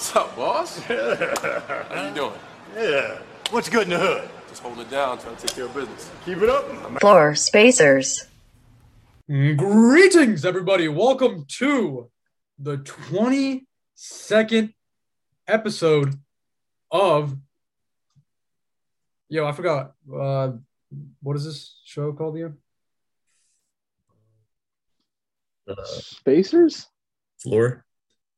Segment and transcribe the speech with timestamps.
[0.00, 0.78] What's up, boss?
[0.84, 2.32] How you doing?
[2.74, 3.18] Yeah.
[3.50, 4.30] What's good in the hood?
[4.48, 6.10] Just holding it down, trying to take care of business.
[6.24, 7.00] Keep it up.
[7.00, 8.26] Floor Spacers.
[9.28, 10.88] Greetings, everybody.
[10.88, 12.08] Welcome to
[12.58, 14.72] the 22nd
[15.46, 16.14] episode
[16.90, 17.36] of.
[19.28, 19.92] Yo, I forgot.
[20.10, 20.52] Uh,
[21.22, 22.56] what is this show called again?
[25.84, 26.86] Spacers?
[27.42, 27.84] floor.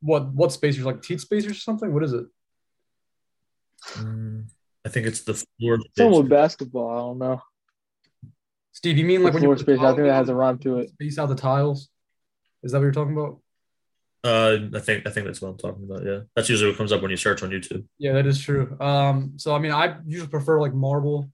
[0.03, 0.85] What what spacers?
[0.85, 1.93] Like teat spacers or something?
[1.95, 2.27] What is it?
[3.95, 4.45] Mm,
[4.85, 5.79] I think it's the floor.
[5.97, 6.91] Something with basketball.
[6.91, 7.43] I don't know.
[8.73, 9.79] Steve, you mean like The when you floor put the space.
[9.81, 10.91] I think tile that has a down, rhyme to it.
[10.91, 11.89] space out the tiles?
[12.63, 13.39] Is that what you're talking about?
[14.25, 16.05] Uh, I think I think that's what I'm talking about.
[16.05, 17.85] Yeah, that's usually what comes up when you search on YouTube.
[17.99, 18.77] Yeah, that is true.
[18.81, 21.29] Um, so I mean, I usually prefer like marble,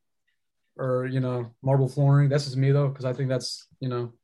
[0.77, 2.30] or you know, marble flooring.
[2.30, 4.15] That's just me though, because I think that's you know,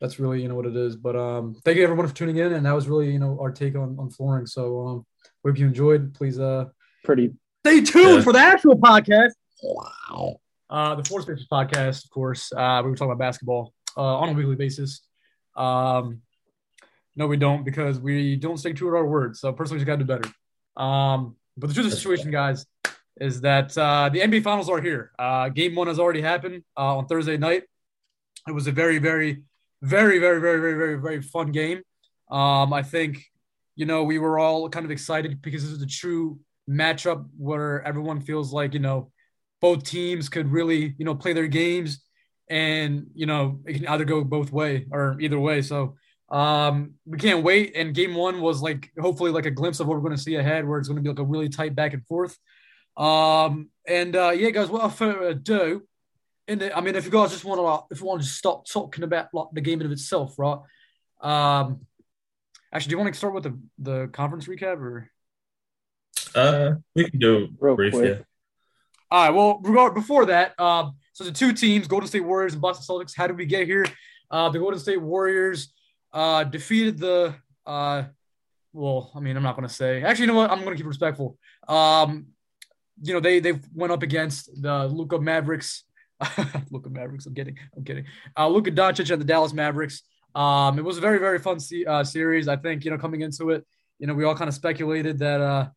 [0.00, 0.96] that's really you know what it is.
[0.96, 3.50] But um, thank you everyone for tuning in, and that was really you know our
[3.50, 4.46] take on on flooring.
[4.46, 5.06] So um,
[5.44, 6.14] hope you enjoyed.
[6.14, 6.66] Please uh,
[7.04, 7.32] Pretty.
[7.64, 8.20] stay tuned Yeah.
[8.22, 9.30] for the actual podcast.
[9.62, 10.36] Wow.
[10.68, 12.52] Uh, the Four Spaces podcast, of course.
[12.52, 15.00] Uh, we were talking about basketball uh, on a weekly basis.
[15.56, 16.22] Um,
[17.16, 19.40] no, we don't because we don't stay true to our words.
[19.40, 20.32] So personally, we got to do better.
[20.82, 22.64] Um, but the truth of the situation, guys,
[23.20, 25.10] is that uh, the NBA Finals are here.
[25.18, 27.64] Uh, game one has already happened uh, on Thursday night.
[28.48, 29.42] It was a very, very,
[29.82, 31.82] very, very, very, very, very, very fun game.
[32.30, 33.24] Um, I think,
[33.76, 37.82] you know, we were all kind of excited because this is a true matchup where
[37.86, 39.10] everyone feels like, you know,
[39.60, 42.02] both teams could really, you know, play their games
[42.48, 45.62] and, you know, it can either go both way or either way.
[45.62, 45.96] So
[46.30, 47.72] um, we can't wait.
[47.74, 50.36] And game one was like, hopefully like a glimpse of what we're going to see
[50.36, 52.36] ahead where it's going to be like a really tight back and forth.
[52.96, 55.82] Um, and uh, yeah, guys, without further ado,
[56.50, 58.66] in the, I mean, if you guys just want to, if you want to stop
[58.66, 60.58] talking about like the game in of itself, right?
[61.20, 61.86] Um,
[62.72, 65.10] actually, do you want to start with the the conference recap or?
[66.34, 67.92] Uh, we can do Real brief.
[67.92, 68.18] quick.
[68.18, 68.24] Yeah.
[69.10, 69.34] All right.
[69.34, 73.16] Well, regard before that, um, so the two teams, Golden State Warriors and Boston Celtics.
[73.16, 73.86] How did we get here?
[74.30, 75.72] Uh, the Golden State Warriors
[76.12, 77.34] uh, defeated the.
[77.64, 78.04] Uh,
[78.72, 80.02] well, I mean, I'm not going to say.
[80.02, 80.50] Actually, you know what?
[80.50, 81.38] I'm going to keep it respectful.
[81.68, 82.26] Um,
[83.02, 85.84] you know, they they went up against the Luka Mavericks.
[86.70, 87.26] Luka Mavericks.
[87.26, 87.58] I'm kidding.
[87.76, 88.04] I'm kidding.
[88.36, 90.02] Uh, Luka Doncic and the Dallas Mavericks.
[90.34, 92.48] Um, it was a very very fun uh, series.
[92.48, 93.66] I think you know coming into it,
[93.98, 95.40] you know, we all kind of speculated that.
[95.40, 95.68] Uh,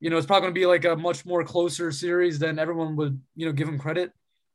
[0.00, 2.96] you know, it's probably going to be like a much more closer series than everyone
[2.96, 4.12] would, you know, give him credit.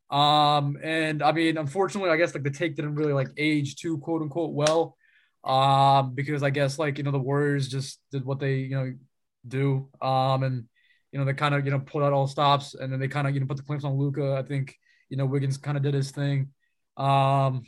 [0.10, 4.00] Um, and I mean, unfortunately, I guess like the take didn't really like age too
[4.00, 4.98] quote unquote well.
[5.44, 8.94] Um, because I guess like, you know, the Warriors just did what they, you know,
[9.48, 9.88] do.
[10.02, 10.64] Um, and,
[11.12, 13.28] you know, they kind of, you know, pulled out all stops and then they kind
[13.28, 14.34] of, you know, put the clamps on Luka.
[14.34, 14.76] I think,
[15.10, 16.50] you know, Wiggins kind of did his thing.
[16.98, 17.64] Um,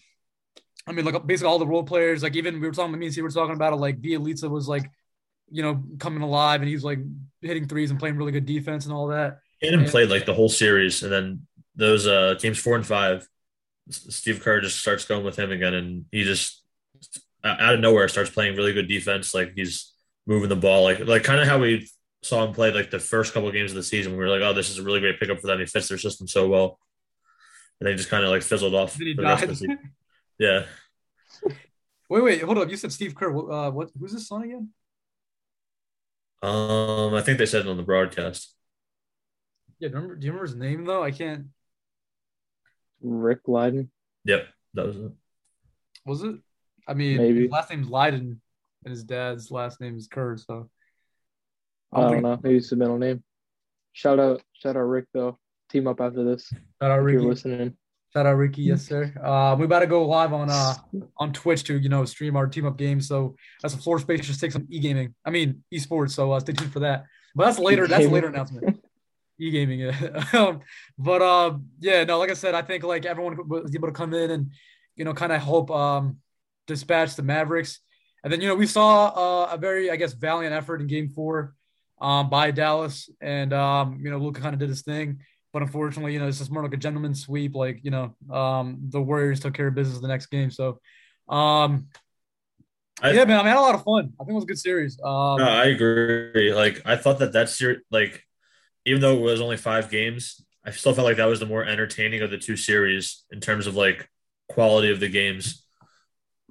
[0.88, 3.14] I mean, like basically all the role players, like even we were talking, me and
[3.14, 4.90] Steve were talking about it, like Bjelica was like,
[5.50, 7.00] you know, coming alive and he's like
[7.42, 9.40] hitting threes and playing really good defense and all that.
[9.60, 13.28] He hadn't played like the whole series, and then those uh games four and five,
[13.90, 16.64] Steve Kerr just starts going with him again, and he just
[17.44, 19.34] out out of nowhere starts playing really good defense.
[19.34, 19.94] Like he's
[20.28, 21.90] moving the ball, like like kind of how we
[22.22, 24.12] saw him play like the first couple of games of the season.
[24.12, 25.60] We were like, oh, this is a really great pickup for them.
[25.60, 26.80] He fits their system so well,
[27.80, 29.78] and they just kind of like fizzled off Then he the rest of the
[30.40, 30.66] Yeah,
[32.10, 32.70] Wait, wait, hold up.
[32.70, 33.36] You said Steve Kerr.
[33.52, 33.90] Uh, what?
[34.00, 34.70] Who's his son again?
[36.44, 38.54] um, I think they said it on the broadcast.
[39.80, 41.04] Yeah, do you remember, do you remember his name though?
[41.04, 41.48] I can't.
[43.02, 43.90] Rick Lyden.
[44.26, 45.12] Yep, that was it.
[46.06, 46.36] Was it?
[46.88, 47.42] I mean, Maybe.
[47.44, 48.42] his last name's Leiden,
[48.86, 50.38] and his dad's last name is Kerr.
[50.38, 50.70] So
[51.92, 52.40] I don't think- know.
[52.42, 53.24] Maybe it's the middle name.
[53.94, 55.38] Shout out, shout out Rick though.
[55.70, 56.48] Team up after this.
[56.82, 57.22] Shout out Ricky.
[57.22, 57.76] you're listening.
[58.14, 58.62] Shout out Ricky.
[58.64, 59.14] Yes, sir.
[59.22, 60.74] Uh, we about to go live on uh
[61.18, 63.08] on Twitch to you know stream our team up games.
[63.08, 64.26] So that's a floor space.
[64.26, 65.14] Just take some e gaming.
[65.26, 66.12] I mean esports.
[66.12, 67.06] So uh, stay tuned for that.
[67.36, 67.86] But that's later.
[67.86, 68.14] That's a E-gaming.
[68.14, 68.82] later announcement.
[69.40, 69.80] E gaming.
[69.82, 70.24] Yeah.
[70.34, 70.62] um,
[70.98, 72.06] but uh, yeah.
[72.06, 74.52] No, like I said, I think like everyone was able to come in and
[74.96, 76.18] you know kind of help um
[76.66, 77.80] dispatch the Mavericks.
[78.24, 81.10] And then you know we saw uh, a very I guess valiant effort in Game
[81.10, 81.54] Four
[82.00, 85.20] um by Dallas, and um you know Luka kind of did his thing.
[85.58, 87.56] But unfortunately, you know, it's just more like a gentleman's sweep.
[87.56, 90.52] Like, you know, um, the Warriors took care of business the next game.
[90.52, 90.80] So,
[91.28, 91.88] um,
[93.02, 94.14] I- yeah, man, I, mean, I had a lot of fun.
[94.20, 95.00] I think it was a good series.
[95.04, 96.54] Um, No, I agree.
[96.54, 98.24] Like I thought that that series, like
[98.86, 101.66] even though it was only five games, I still felt like that was the more
[101.66, 104.08] entertaining of the two series in terms of like
[104.50, 105.66] quality of the games.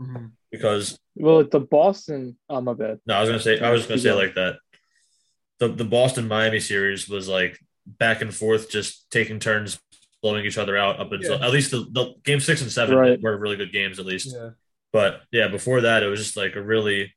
[0.01, 0.33] mhm.
[0.51, 2.39] Because Well, the Boston.
[2.49, 2.99] Oh my bad.
[3.07, 4.27] no, I was gonna say I was gonna say going.
[4.27, 4.57] like that.
[5.61, 7.57] The the Boston Miami series was like
[7.87, 9.79] back and forth, just taking turns
[10.23, 11.47] blowing each other out up until Yeah.
[11.47, 13.21] at least the, the game six and seven Right.
[13.21, 14.33] were really good games at least.
[14.35, 14.51] Yeah.
[14.93, 17.15] But yeah, before that, it was just like a really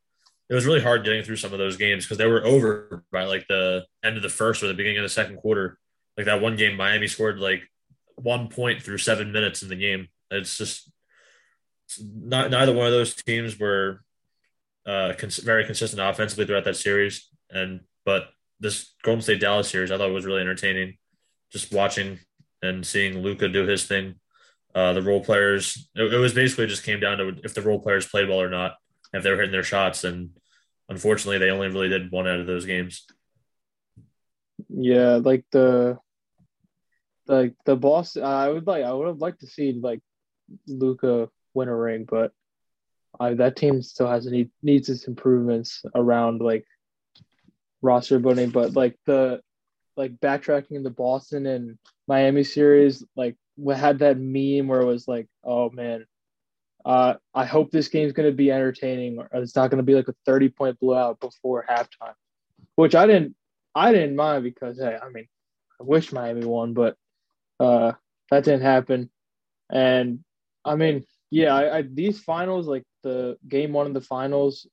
[0.50, 3.26] it was really hard getting through some of those games because they were over by
[3.26, 5.78] like the end of the first or the beginning of the second quarter.
[6.18, 7.62] Like that one game, Miami scored like
[8.16, 10.08] one point through seven minutes in the game.
[10.32, 10.92] It's just
[12.02, 14.02] not neither one of those teams were
[14.86, 17.28] uh, cons- very consistent offensively throughout that series.
[17.52, 20.98] And but this Golden State Dallas series, I thought it was really entertaining.
[21.52, 22.20] Just watching
[22.62, 24.16] and seeing Luka do his thing.
[24.76, 27.80] Uh, the role players, it, it was basically just came down to if the role
[27.80, 28.76] players played well or not,
[29.14, 30.04] if they were hitting their shots.
[30.04, 30.32] And
[30.90, 33.06] unfortunately, they only really did one out of those games.
[34.70, 35.98] Yeah, like the
[37.28, 38.18] like the boss.
[38.18, 38.84] I would like.
[38.84, 40.02] I would have liked to see like
[40.68, 42.32] Luka win a ring, but
[43.20, 46.66] I, that team still has need, needs its improvements around like
[47.82, 48.50] roster building.
[48.50, 49.42] But like the
[49.96, 51.78] like backtracking in the Boston and
[52.08, 56.06] Miami series, like we had that meme where it was like, oh man,
[56.86, 59.96] uh, I hope this game's going to be entertaining, or it's not going to be
[59.96, 62.14] like a thirty point blowout before halftime,
[62.76, 63.36] which I didn't
[63.76, 65.28] I didn't mind because hey, I mean,
[65.80, 66.96] I wish Miami won, but
[67.60, 67.94] uh,
[68.32, 69.10] that didn't happen.
[69.70, 70.24] And
[70.66, 74.68] I mean, yeah, I, I, these finals, like the game one of the finals,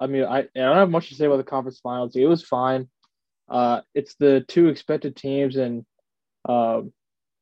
[0.00, 2.14] I mean, I, I don't have much to say about the conference finals.
[2.14, 2.88] It was fine.
[3.48, 5.84] Uh, it's the two expected teams, and
[6.48, 6.92] um,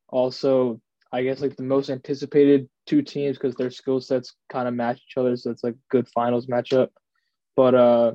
[0.09, 0.81] also
[1.13, 5.01] I guess like the most anticipated two teams because their skill sets kind of match
[5.09, 6.89] each other, so it's like good finals matchup.
[7.57, 8.13] But uh,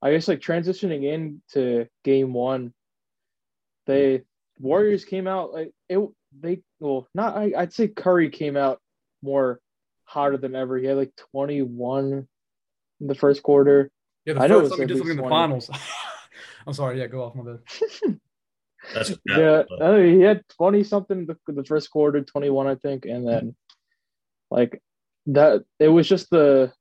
[0.00, 2.72] I guess like transitioning into game one,
[3.86, 4.22] they
[4.58, 6.00] Warriors came out like it.
[6.40, 8.80] They well, not I, I'd say Curry came out
[9.22, 9.60] more
[10.04, 10.76] hotter than ever.
[10.78, 12.28] He had like 21 in
[13.00, 13.90] the first quarter.
[14.24, 15.70] Yeah, the I first know it was time he at did something in the finals.
[16.66, 16.98] I'm sorry.
[16.98, 18.20] Yeah, go off my bad.
[18.94, 22.74] That's Yeah, but- I mean, he had 20 something the, the first quarter, 21, I
[22.74, 23.04] think.
[23.04, 23.56] And then,
[24.50, 24.82] like,
[25.26, 26.72] that it was just the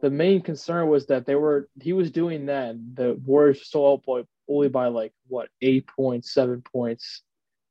[0.00, 2.76] the main concern was that they were he was doing that.
[2.94, 7.22] The Warriors were still up by, only by like what eight points, seven points,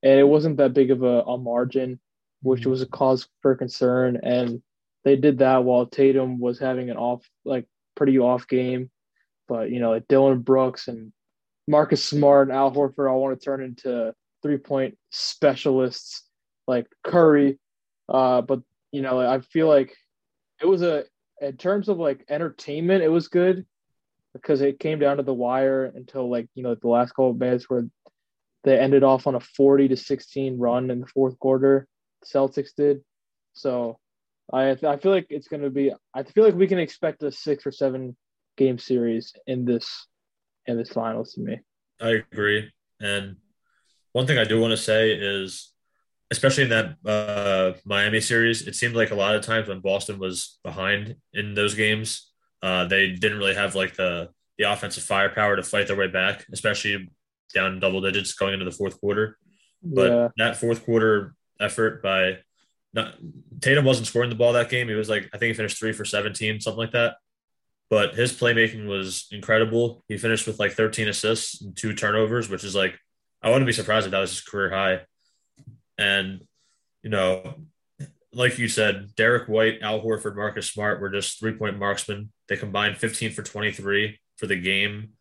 [0.04, 2.00] and it wasn't that big of a, a margin,
[2.42, 2.70] which mm-hmm.
[2.70, 4.20] was a cause for concern.
[4.22, 4.62] And
[5.04, 7.66] they did that while Tatum was having an off, like,
[8.00, 8.90] pretty off game.
[9.48, 11.12] But you know, like Dylan Brooks and
[11.68, 16.24] Marcus Smart and Al Horford all want to turn into three point specialists
[16.66, 17.60] like Curry.
[18.08, 18.62] Uh, but
[18.92, 19.96] you know, I feel like
[20.62, 21.04] it was a
[21.42, 23.66] in terms of like entertainment, it was good
[24.34, 27.38] because it came down to the wire until like you know the last couple of
[27.38, 27.86] minutes where
[28.64, 31.86] they ended off on a forty to sixteen run in the fourth quarter.
[32.26, 33.02] Celtics did.
[33.54, 34.00] So
[34.52, 35.92] I I feel like it's going to be.
[36.14, 38.16] I feel like we can expect a six or seven
[38.58, 40.08] game series in this
[40.66, 41.60] in this finals to me.
[42.02, 42.72] I agree.
[43.02, 43.38] And
[44.14, 45.72] one thing I do want to say is,
[46.32, 50.20] especially in that uh, Miami series, it seemed like a lot of times when Boston
[50.20, 52.32] was behind in those games,
[52.62, 56.46] uh, they didn't really have like the the offensive firepower to fight their way back,
[56.52, 57.10] especially
[57.54, 59.38] down double digits going into the fourth quarter.
[59.82, 62.40] But yeah, that fourth quarter effort by
[62.94, 63.16] not
[63.62, 64.88] Tatum wasn't scoring the ball that game.
[64.88, 67.16] He was like I think he finished three for seventeen, something like that.
[67.90, 70.04] But his playmaking was incredible.
[70.08, 73.00] He finished with like 13 assists and two turnovers, which is like
[73.42, 75.02] I wouldn't be surprised if that was his career high.
[75.98, 76.42] And
[77.02, 77.56] you know,
[78.34, 82.32] like you said, Derrick White, Al Horford, Marcus Smart were just three point marksmen.
[82.48, 85.14] They combined 15 for 23 for the game.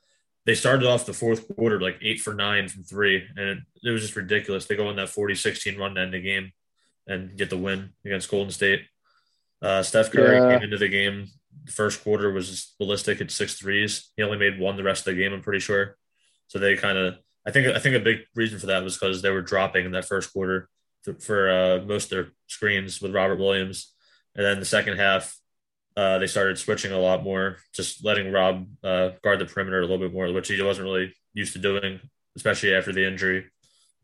[0.44, 3.90] They started off the fourth quarter like eight for nine from three, and it, it
[3.90, 4.64] was just ridiculous.
[4.66, 6.52] They go on that 40 16 run to end the game
[7.08, 8.82] and get the win against Golden State.
[9.60, 10.54] Uh, Steph Curry Yeah.
[10.54, 11.26] came into the game.
[11.64, 14.10] The first quarter was ballistic at six threes.
[14.16, 15.96] He only made one the rest of the game, I'm pretty sure.
[16.46, 19.22] So they kind of, I think, I think a big reason for that was because
[19.22, 20.68] they were dropping in that first quarter
[21.02, 23.92] for, for uh, most of their screens with Robert Williams,
[24.36, 25.36] and then the second half,
[25.96, 29.82] uh, they started switching a lot more, just letting Rob uh, guard the perimeter a
[29.82, 32.00] little bit more, which he wasn't really used to doing,
[32.36, 33.46] especially after the injury.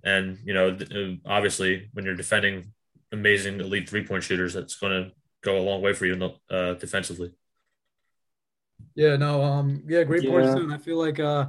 [0.02, 2.72] And you know, th- obviously, when you're defending
[3.14, 6.74] amazing elite three point shooters, that's going to go a long way for you uh,
[6.74, 7.32] defensively.
[8.94, 10.54] Yeah, no, um, yeah, great points Yeah.
[10.54, 10.62] too.
[10.62, 11.46] And I feel like, uh,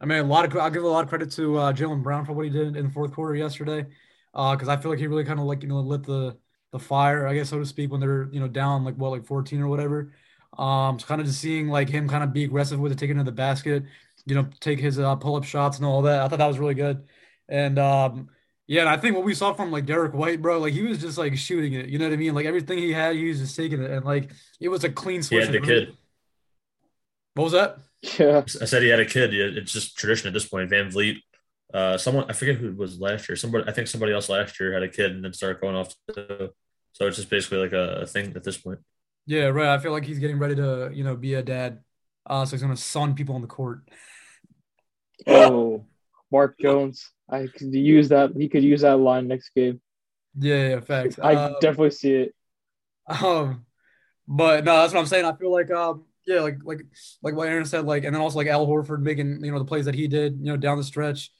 [0.00, 2.24] I mean, a lot of I'll give a lot of credit to uh, Jaylen Brown
[2.24, 3.86] for what he did in the fourth quarter yesterday,
[4.32, 6.38] because I feel like he really kind of like you know lit the
[6.72, 9.26] the fire, I guess so to speak, when they're you know down like what like
[9.26, 10.12] 14 or whatever.
[10.58, 13.16] Um, so kind of just seeing like him kind of be aggressive with it, taking
[13.16, 13.84] it to the basket,
[14.26, 16.20] you know, take his uh, pull up shots and all that.
[16.22, 17.06] I thought that was really good,
[17.48, 18.30] and um,
[18.68, 21.00] yeah, and I think what we saw from like Derrick White, bro, like he was
[21.00, 21.88] just like shooting it.
[21.88, 22.34] You know what I mean?
[22.34, 25.16] Like everything he had, he was just taking it, and like it was a clean
[25.16, 25.46] He switch.
[25.46, 25.96] had the kid.
[27.34, 27.78] What was that?
[28.18, 29.34] yeah, I said he had a kid.
[29.34, 30.70] It's just tradition at this point.
[30.70, 31.16] VanVleet,
[31.72, 33.36] uh, someone I forget who it was last year.
[33.36, 35.94] Somebody I think somebody else last year had a kid and then started going off.
[36.14, 36.52] To,
[36.92, 38.80] so it's just basically like a, a thing at this point.
[39.26, 39.68] Yeah, right.
[39.68, 41.80] I feel like he's getting ready to, you know, be a dad.
[42.26, 43.80] Uh, so he's gonna sun people on the court.
[45.26, 45.86] Oh,
[46.30, 47.10] Mark Jones.
[47.30, 48.32] I could use that.
[48.36, 49.80] He could use that line next game.
[50.38, 51.18] Yeah, yeah, facts.
[51.18, 52.34] I Um, definitely see it.
[53.06, 53.64] Um,
[54.26, 55.24] but no, that's what I'm saying.
[55.24, 56.82] I feel like um, yeah, like like
[57.22, 59.64] like what Aaron said, like, and then also like Al Horford making you know the
[59.64, 61.30] plays that he did, you know, down the stretch.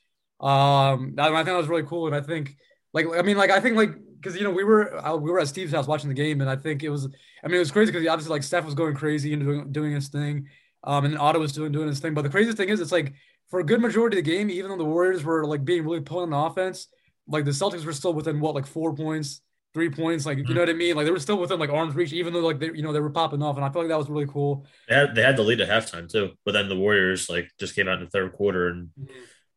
[0.41, 2.57] Um, I, I think that was really cool, and I think
[2.93, 5.41] like I mean like I think like because you know we were uh, we were
[5.41, 7.07] at Steve's house watching the game, and I think it was
[7.45, 9.93] I mean it was crazy because obviously like Steph was going crazy and doing doing
[9.95, 10.49] his thing,
[10.85, 12.15] um, and Otto was doing doing his thing.
[12.15, 13.15] But the craziest thing is it's like
[13.49, 16.01] for a good majority of the game, even though the Warriors were like being really
[16.01, 16.89] pulling on offense,
[17.27, 19.41] like the Celtics were still within what like four points
[19.75, 20.97] three points, like you know what I mean.
[20.97, 23.01] Like they were still within like arms reach, even though like they you know they
[23.01, 24.67] were popping off, and I feel like that was really cool.
[24.89, 27.77] They had they had the lead at halftime too, but then the Warriors like just
[27.77, 28.89] came out in the third quarter and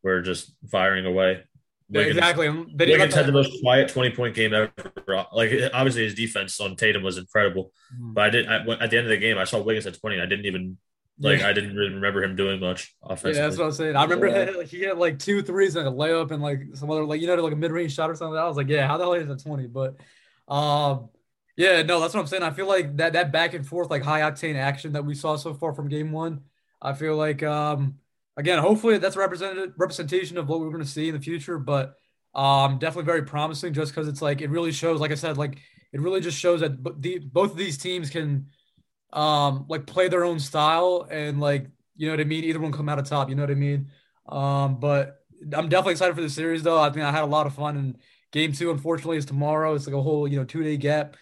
[0.03, 1.43] were just firing away.
[1.89, 2.47] Yeah, exactly.
[2.75, 4.71] They Wiggins had the most quiet twenty point game ever.
[5.33, 8.13] Like obviously his defense on Tatum was incredible, Mhm.
[8.13, 10.19] but I did I, at the end of the game I saw Wiggins at twenty.
[10.19, 10.77] I didn't even
[11.19, 11.47] like Yeah.
[11.47, 13.95] I didn't really remember him doing much Yeah, that's what I'm saying.
[13.95, 14.45] I remember Yeah.
[14.45, 17.21] he, had, he had like two threes and a layup and like some other like
[17.21, 18.37] you know like a mid range shot or something.
[18.37, 19.67] I was like, yeah, how the hell is that twenty?
[19.67, 19.97] But
[20.47, 21.09] um,
[21.57, 22.43] yeah, no, that's what I'm saying.
[22.43, 25.35] I feel like that that back and forth like high octane action that we saw
[25.35, 26.41] so far from game one.
[26.81, 27.95] I feel like um
[28.37, 31.59] again, hopefully that's a representative representation of what we're going to see in the future.
[31.59, 31.95] But
[32.33, 34.99] um, definitely very promising just because it's like it really shows.
[35.01, 35.59] Like I said, like
[35.91, 38.47] it really just shows that b- the, both of these teams can
[39.13, 42.43] um like play their own style and like you know what I mean.
[42.43, 43.29] Either one come out of top.
[43.29, 43.91] You know what I mean.
[44.27, 45.19] Um, but
[45.53, 46.79] I'm definitely excited for the series though.
[46.79, 47.97] I think I had a lot of fun and
[48.31, 49.75] game two unfortunately is tomorrow.
[49.75, 51.15] It's like a whole you know two day gap.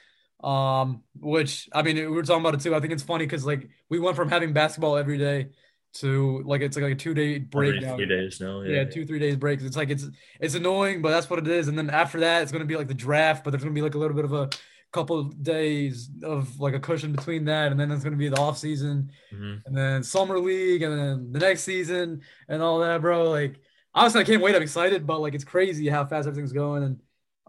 [0.43, 2.73] Um, which I mean we were talking about it too.
[2.75, 5.49] I think it's funny because like we went from having basketball every day
[5.91, 7.95] to like it's like a two day break now.
[7.95, 8.61] three days now.
[8.61, 9.63] Yeah, Yeah, two three days breaks.
[9.63, 10.05] It's like it's
[10.39, 11.67] it's annoying, but that's what it is.
[11.67, 13.95] And then after that, it's gonna be like the draft, but there's gonna be like
[13.95, 14.49] a little bit of a
[14.91, 18.39] couple of days of like a cushion between that, and then it's gonna be the
[18.39, 19.61] off season, Mhm.
[19.65, 23.29] and then summer league, and then the next season, and all that, bro.
[23.29, 23.59] Like
[23.93, 24.55] honestly, I can't wait.
[24.55, 26.83] I'm excited, but like it's crazy how fast everything's going.
[26.83, 26.99] And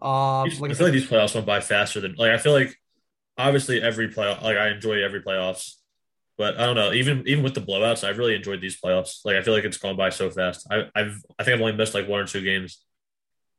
[0.03, 2.53] um, These- like I feel like these playoffs went by faster than like I feel
[2.53, 2.75] like
[3.39, 5.77] obviously every playoff like I enjoy every playoffs,
[6.37, 9.25] but I don't know even even with the blowouts I've really enjoyed these playoffs.
[9.25, 10.67] Like I feel like it's gone by so fast.
[10.71, 12.83] I, I've I think I've only missed like one or two games.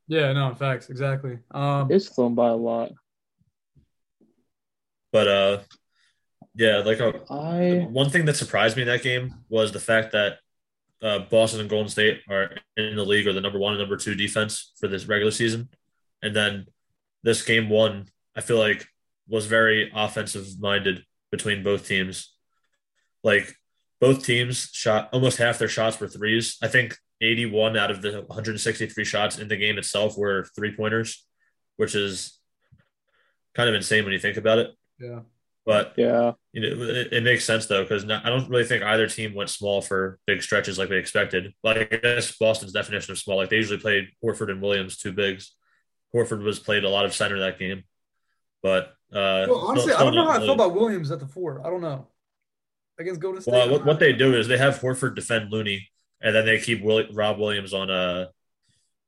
[0.08, 1.40] yeah, no, in facts, exactly.
[1.52, 2.92] Um, It's flown by a lot.
[5.12, 5.60] But uh,
[6.56, 10.12] yeah, like uh, I one thing that surprised me in that game was the fact
[10.12, 10.38] that
[11.02, 13.98] uh, Boston and Golden State are in the league or the number one and number
[13.98, 15.70] two defense for this regular season,
[16.22, 16.68] and then
[17.24, 18.86] this game one I feel like
[19.28, 22.34] was very offensive minded between both teams.
[23.24, 23.56] Like
[24.00, 26.58] both teams shot almost half their shots were threes.
[26.62, 31.26] I think 81 out of the 163 shots in the game itself were three pointers,
[31.78, 32.40] which is
[33.54, 34.72] kind of insane when you think about it.
[35.02, 35.20] Yeah,
[35.66, 36.34] But yeah.
[36.54, 39.50] you know, it, it makes sense though because I don't really think either team went
[39.50, 41.54] small for big stretches like they expected.
[41.64, 45.12] Like I guess Boston's definition of small, like they usually played Horford and Williams two
[45.12, 45.54] bigs.
[46.16, 47.84] Horford was played a lot of center that game,
[48.62, 51.20] but uh, well, honestly, still- I don't know still how I feel about Williams at
[51.20, 51.66] the four.
[51.66, 52.08] I don't know
[53.00, 53.52] against Golden State.
[53.54, 55.90] Well, what, what they do is they have Horford defend Looney,
[56.22, 58.28] and then they keep Will, Rob Williams on uh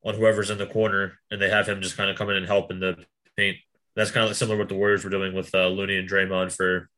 [0.05, 2.45] on whoever's in the corner, and they have him just kind of come in and
[2.45, 3.05] help in the
[3.38, 3.57] paint.
[3.95, 6.09] That's kind of like similar to what the Warriors were doing with uh, Looney and
[6.09, 6.89] Draymond for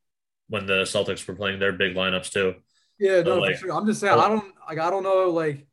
[0.48, 2.54] when the Celtics were playing their big lineups too.
[2.98, 3.72] Yeah, no, like- for sure.
[3.74, 5.66] I'm just saying, I don't like I don't know, like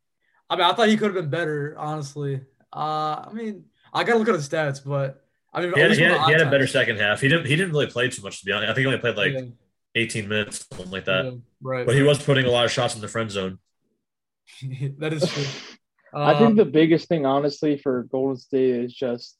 [0.50, 2.42] I mean, I thought he could have been better, honestly.
[2.76, 6.02] Uh I mean, I gotta look at the stats, but I mean He had, he
[6.04, 7.22] had, he had a better second half.
[7.22, 8.72] He didn't he didn't really play too much to be honest.
[8.72, 9.42] I think he only played like Yeah,
[9.96, 11.26] 18 minutes, something like that.
[11.26, 11.86] yeah, right.
[11.86, 13.60] But he was putting a lot of shots in the friend zone.
[15.00, 15.44] that is true.
[16.16, 19.38] I think Um, the biggest thing, honestly, for Golden State is just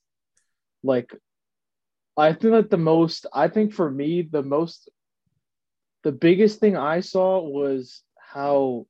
[0.84, 1.14] like
[2.18, 3.26] I think that the most.
[3.34, 4.90] I think for me, the most,
[6.04, 8.86] the biggest thing I saw was how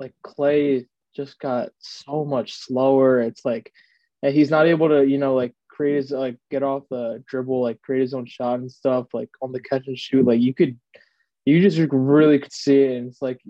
[0.00, 3.20] like Klay just got so much slower.
[3.20, 3.72] It's like,
[4.22, 7.62] and he's not able to, you know, like create his like get off the dribble,
[7.62, 10.24] like create his own shot and stuff, like on the catch and shoot.
[10.24, 10.78] Like you could,
[11.44, 13.40] you just really could see it, and it's like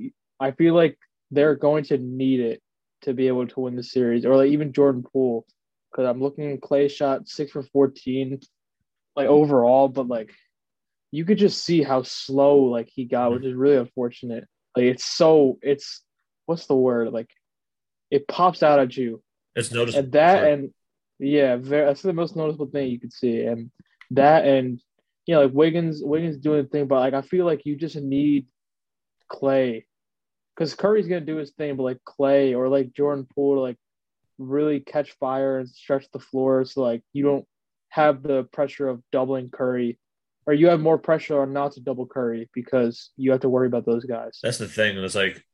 [0.41, 0.99] I feel like
[1.31, 2.61] they're going to need it
[3.03, 5.47] to be able to win the series, or like even Jordan Poole,
[5.91, 8.41] because I'm looking Klay shot six for fourteen,
[9.17, 10.33] like overall, but like
[11.11, 14.47] you could just see how slow like he got, which is really unfortunate.
[14.77, 16.03] Like it's so it's
[16.47, 17.31] what's the word like
[18.11, 19.23] it pops out at you,
[19.55, 20.05] It's noticeable.
[20.05, 20.49] and that sure.
[20.49, 20.71] and
[21.19, 23.71] yeah, very, that's the most noticeable thing you could see, and
[24.11, 24.81] that and
[25.27, 27.97] you know like Wiggins Wiggins doing the thing, but like I feel like you just
[27.97, 28.47] need
[29.31, 29.85] Klay
[30.57, 33.77] because Curry's gonna do his thing, but like Klay or like Jordan Poole to like
[34.39, 37.47] really catch fire and stretch the floor, so like you don't
[37.93, 39.99] have the pressure of doubling Curry
[40.47, 43.67] or you have more pressure on not to double Curry because you have to worry
[43.67, 44.41] about those guys.
[44.43, 44.97] That's the thing.
[44.97, 45.45] And it's like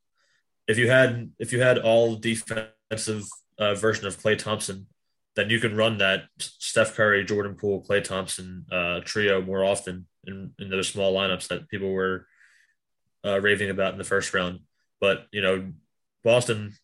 [0.67, 3.25] if you had if you had all defensive
[3.59, 4.87] uh, version of Klay Thompson,
[5.37, 10.07] then you can run that Steph Curry, Jordan Poole, Klay Thompson uh, trio more often
[10.27, 12.27] in, in those small lineups that people were
[13.25, 14.61] uh, raving about in the first round.
[15.01, 15.73] But you know,
[16.25, 16.75] Boston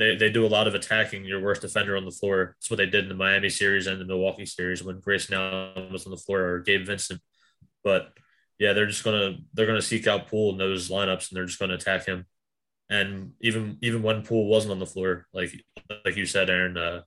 [0.00, 2.56] they, they do a lot of attacking your worst defender on the floor.
[2.56, 5.92] That's what they did in the Miami series and the Milwaukee series when Grayson Allen
[5.92, 7.20] was on the floor or Gabe Vincent.
[7.84, 8.14] But
[8.58, 11.58] yeah, they're just gonna they're gonna seek out Poole in those lineups and they're just
[11.58, 12.24] gonna attack him.
[12.88, 15.52] And even even when Poole wasn't on the floor, like
[16.04, 17.02] like you said, Aaron, uh,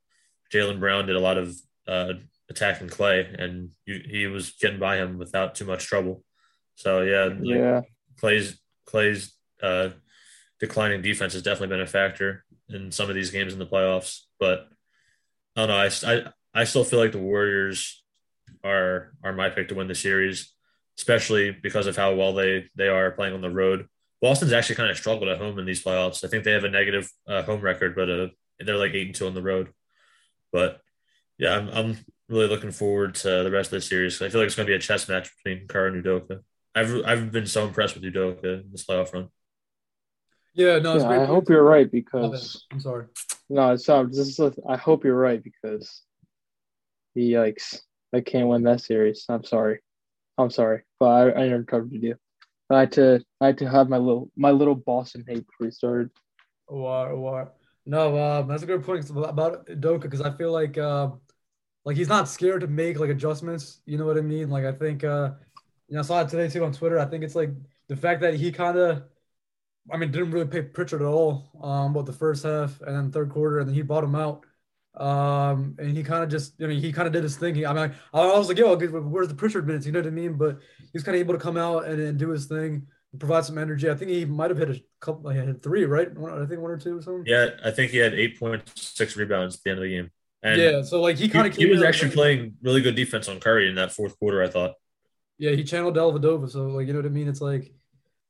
[0.54, 1.56] Jaylen Brown did a lot of
[1.88, 2.14] uh,
[2.48, 6.24] attacking Klay, and you, he was getting by him without too much trouble.
[6.76, 7.82] So yeah, like, Yeah,
[8.22, 9.34] Klay's Klay's
[9.64, 9.90] uh,
[10.60, 14.22] declining defense has definitely been a factor in some of these games in the playoffs.
[14.40, 14.68] But
[15.56, 15.78] I don't know.
[15.78, 18.04] I, I, I still feel like the Warriors
[18.64, 20.54] are are my pick to win the series,
[20.98, 23.88] especially because of how well they they are playing on the road.
[24.22, 26.24] Boston's actually kind of struggled at home in these playoffs.
[26.24, 28.28] I think they have a negative uh, home record, but uh,
[28.60, 29.70] they're like eight and two on the road.
[30.52, 30.80] But
[31.38, 31.98] yeah, I'm I'm
[32.30, 34.22] really looking forward to the rest of the series.
[34.22, 36.40] I feel like it's going to be a chess match between Kerr and Udoka.
[36.76, 39.30] I've I've been so impressed with Udoka in this playoff run.
[40.54, 41.22] Yeah, no, it's yeah.
[41.22, 43.06] I hope you're right because I'm sorry.
[43.50, 44.12] no, it's not.
[44.12, 46.04] This is, I hope you're right because
[47.16, 47.82] he yikes,
[48.14, 49.26] I can't win that series.
[49.30, 49.80] I'm sorry,
[50.38, 52.16] I'm sorry, but I, I interrupted you.
[52.70, 55.72] I had to I had to have my little my little Boston hate before we
[55.72, 56.10] started.
[56.68, 57.52] Or, or
[57.86, 61.20] no, um, that's a good point about Doka because I feel like um,
[61.86, 63.82] like he's not scared to make like adjustments.
[63.86, 64.50] You know what I mean?
[64.50, 65.32] Like I think uh,
[65.88, 67.00] you know I saw it today too on Twitter.
[67.00, 67.52] I think it's like
[67.90, 69.04] the fact that he kind of,
[69.92, 71.50] I mean, didn't really pay Pritchard at all.
[71.62, 74.46] Um, about the first half and then third quarter, and then he bought him out.
[74.96, 77.56] Um, and he kind of just, I mean, he kind of did his thing.
[77.56, 79.86] He, I mean, I, I was like, yo, where's the Pritchard minutes?
[79.86, 80.34] You know what I mean?
[80.34, 82.86] But he was kind of able to come out and, and do his thing,
[83.18, 83.90] provide some energy.
[83.90, 86.16] I think he might have hit a couple, he had three, right?
[86.16, 87.26] One, I think one or two or something.
[87.26, 90.12] Yeah, I think he had eight point six rebounds at the end of the game.
[90.44, 93.40] And yeah, so like he kind of he was actually playing really good defense on
[93.40, 94.44] Curry in that fourth quarter.
[94.44, 94.74] I thought.
[95.38, 97.30] Yeah, he channeled Dellavedova, so like you know what I mean.
[97.30, 97.74] It's like,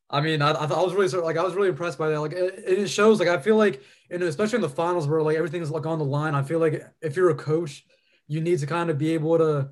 [0.09, 2.21] I mean, I, I, was really sort of, like I was really impressed by that.
[2.21, 5.37] Like it, it shows like I feel like, and especially in the finals where like
[5.37, 6.35] everything's like on the line.
[6.35, 7.85] I feel like if you're a coach,
[8.27, 9.69] you need to kind of be able to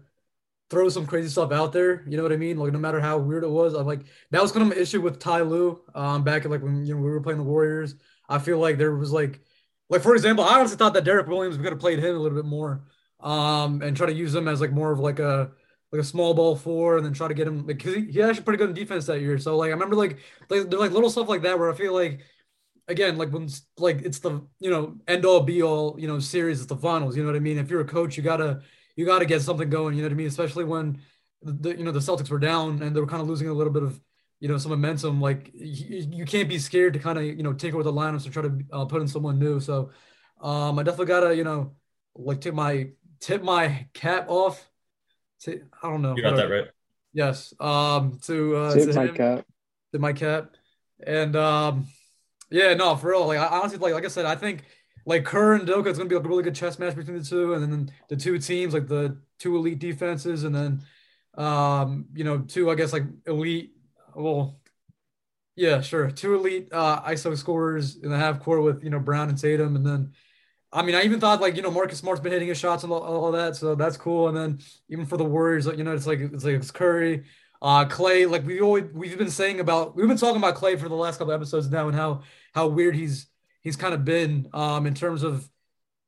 [0.69, 2.03] throw some crazy stuff out there.
[2.07, 2.57] You know what I mean?
[2.57, 5.01] Like no matter how weird it was, I'm like that was kind of my issue
[5.01, 5.81] with Ty Lue.
[5.93, 7.95] Um, back at like when you know we were playing the Warriors,
[8.27, 9.41] I feel like there was like,
[9.89, 12.37] like for example, I honestly thought that Derrick Williams could have played him a little
[12.37, 12.83] bit more,
[13.19, 15.51] um, and try to use him as like more of like a
[15.91, 18.21] like a small ball four, and then try to get him like 'cause he, he
[18.21, 19.37] actually pretty good in defense that year.
[19.37, 21.93] So like I remember like like there's like little stuff like that where I feel
[21.93, 22.21] like
[22.87, 26.59] again like when like it's the you know end all be all you know series
[26.59, 27.15] it's the finals.
[27.15, 27.57] You know what I mean?
[27.57, 28.61] If you're a coach, you gotta
[28.95, 29.95] you gotta get something going.
[29.95, 30.27] You know what I mean?
[30.27, 31.01] Especially when
[31.43, 33.73] the you know the Celtics were down and they were kind of losing a little
[33.73, 33.99] bit of
[34.39, 35.21] you know some momentum.
[35.21, 38.25] Like you, you can't be scared to kind of you know tinker with the lineups
[38.25, 39.59] and try to uh, put in someone new.
[39.59, 39.91] So
[40.41, 41.75] um, I definitely gotta you know
[42.15, 44.67] like tip my tip my cap off.
[45.41, 46.15] To, I don't know.
[46.15, 46.67] You got that right.
[47.13, 47.53] Yes.
[47.59, 48.19] Um.
[48.23, 49.45] To uh, Tip to my him, cap.
[49.93, 50.55] to my cap,
[51.05, 51.87] and um,
[52.49, 53.27] yeah, no, for real.
[53.27, 54.63] Like I honestly, like like I said, I think
[55.05, 57.23] like Kerr and Doka, it's gonna be like a really good chess match between the
[57.23, 60.83] two, and then the two teams, like the two elite defenses, and then
[61.37, 63.71] um, you know, two I guess like elite.
[64.15, 64.59] Well,
[65.55, 69.29] yeah, sure, two elite uh ISO scorers in the half court with you know Brown
[69.29, 70.13] and Tatum, and then.
[70.73, 72.93] I mean, I even thought like you know Marcus Smart's been hitting his shots and
[72.93, 74.29] all, all that, so that's cool.
[74.29, 77.23] And then even for the Warriors, you know, it's like it's like it's Curry,
[77.61, 78.29] uh, Klay.
[78.29, 81.17] Like we always we've been saying about we've been talking about Klay for the last
[81.17, 82.21] couple episodes now, and how
[82.53, 83.27] how weird he's
[83.61, 85.47] he's kind of been um in terms of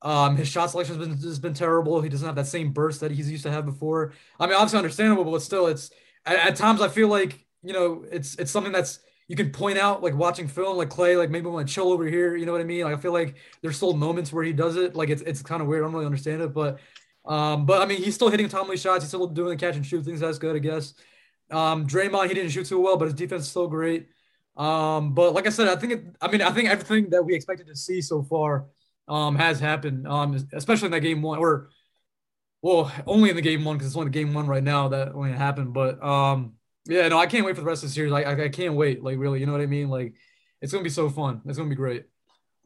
[0.01, 2.01] um his shot selection has been has been terrible.
[2.01, 4.13] He doesn't have that same burst that he's used to have before.
[4.39, 5.91] I mean, obviously understandable, but still, it's
[6.25, 9.77] at, at times I feel like you know it's it's something that's you can point
[9.77, 12.51] out like watching film like Klay like maybe want to chill over here you know
[12.51, 12.83] what I mean?
[12.83, 15.61] Like I feel like there's still moments where he does it like it's it's kind
[15.61, 16.79] of weird I don't really understand it but
[17.25, 19.85] um but I mean he's still hitting timely shots he's still doing the catch and
[19.85, 20.93] shoot things that's good I guess.
[21.51, 24.07] Um Draymond he didn't shoot too well but his defense is still great.
[24.57, 27.33] Um but like I said I think it I mean I think everything that we
[27.33, 28.65] expected to see so far
[29.07, 31.69] um has happened um especially in that game one or
[32.61, 35.13] well only in the game one because it's only the game one right now that
[35.13, 36.53] only happened but um
[36.85, 38.11] yeah, no, I can't wait for the rest of the series.
[38.11, 39.03] Like, I, I can't wait.
[39.03, 39.89] Like, really, you know what I mean?
[39.89, 40.13] Like,
[40.61, 41.41] it's gonna be so fun.
[41.45, 42.05] It's gonna be great.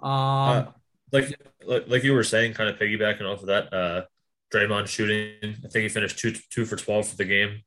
[0.02, 0.66] Um, Uh,
[1.12, 1.34] like
[1.66, 4.06] like like you were saying, kind of piggybacking off of that, uh,
[4.54, 5.56] Draymond shooting.
[5.64, 7.62] I think he finished two two for twelve for the game.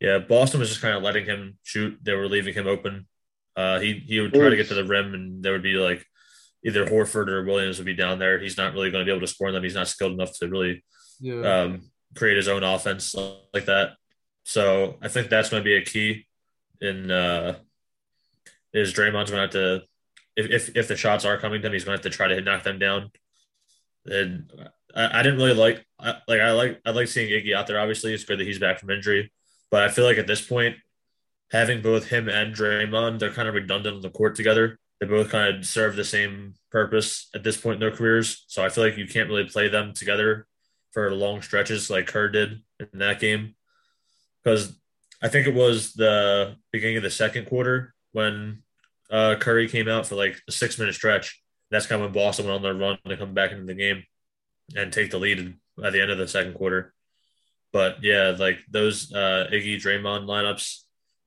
[0.00, 1.98] Yeah, Boston was just kind of letting him shoot.
[2.02, 3.06] They were leaving him open.
[3.54, 6.04] Uh, he he would try to get to the rim, and there would be like
[6.64, 8.38] either Horford or Williams would be down there.
[8.40, 9.62] He's not really going to be able to score them.
[9.62, 10.84] He's not skilled enough to really
[11.20, 11.82] yeah, um,
[12.16, 13.14] create his own offense
[13.52, 13.90] like that.
[14.44, 16.26] So I think that's going to be a key.
[16.80, 17.56] In uh,
[18.72, 19.82] is Draymond's going to have to
[20.36, 22.28] if, if if the shots are coming to him, he's going to have to try
[22.28, 23.10] to knock them down.
[24.06, 24.50] And
[24.94, 27.78] I, I didn't really like I, like I like I like seeing Iggy out there.
[27.78, 29.32] Obviously, it's good that he's back from injury,
[29.70, 30.76] but I feel like at this point,
[31.50, 34.78] having both him and Draymond, they're kind of redundant on the court together.
[35.00, 38.44] They both kind of serve the same purpose at this point in their careers.
[38.46, 40.46] So I feel like you can't really play them together
[40.92, 43.54] for long stretches like Kerr did in that game.
[44.42, 44.78] Because
[45.22, 48.62] I think it was the beginning of the second quarter when
[49.10, 51.40] uh, Curry came out for like a six minute stretch.
[51.70, 54.04] That's kind of when Boston went on their run to come back into the game
[54.76, 56.92] and take the lead at the end of the second quarter.
[57.72, 60.82] But yeah, like those uh, Iggy Draymond lineups,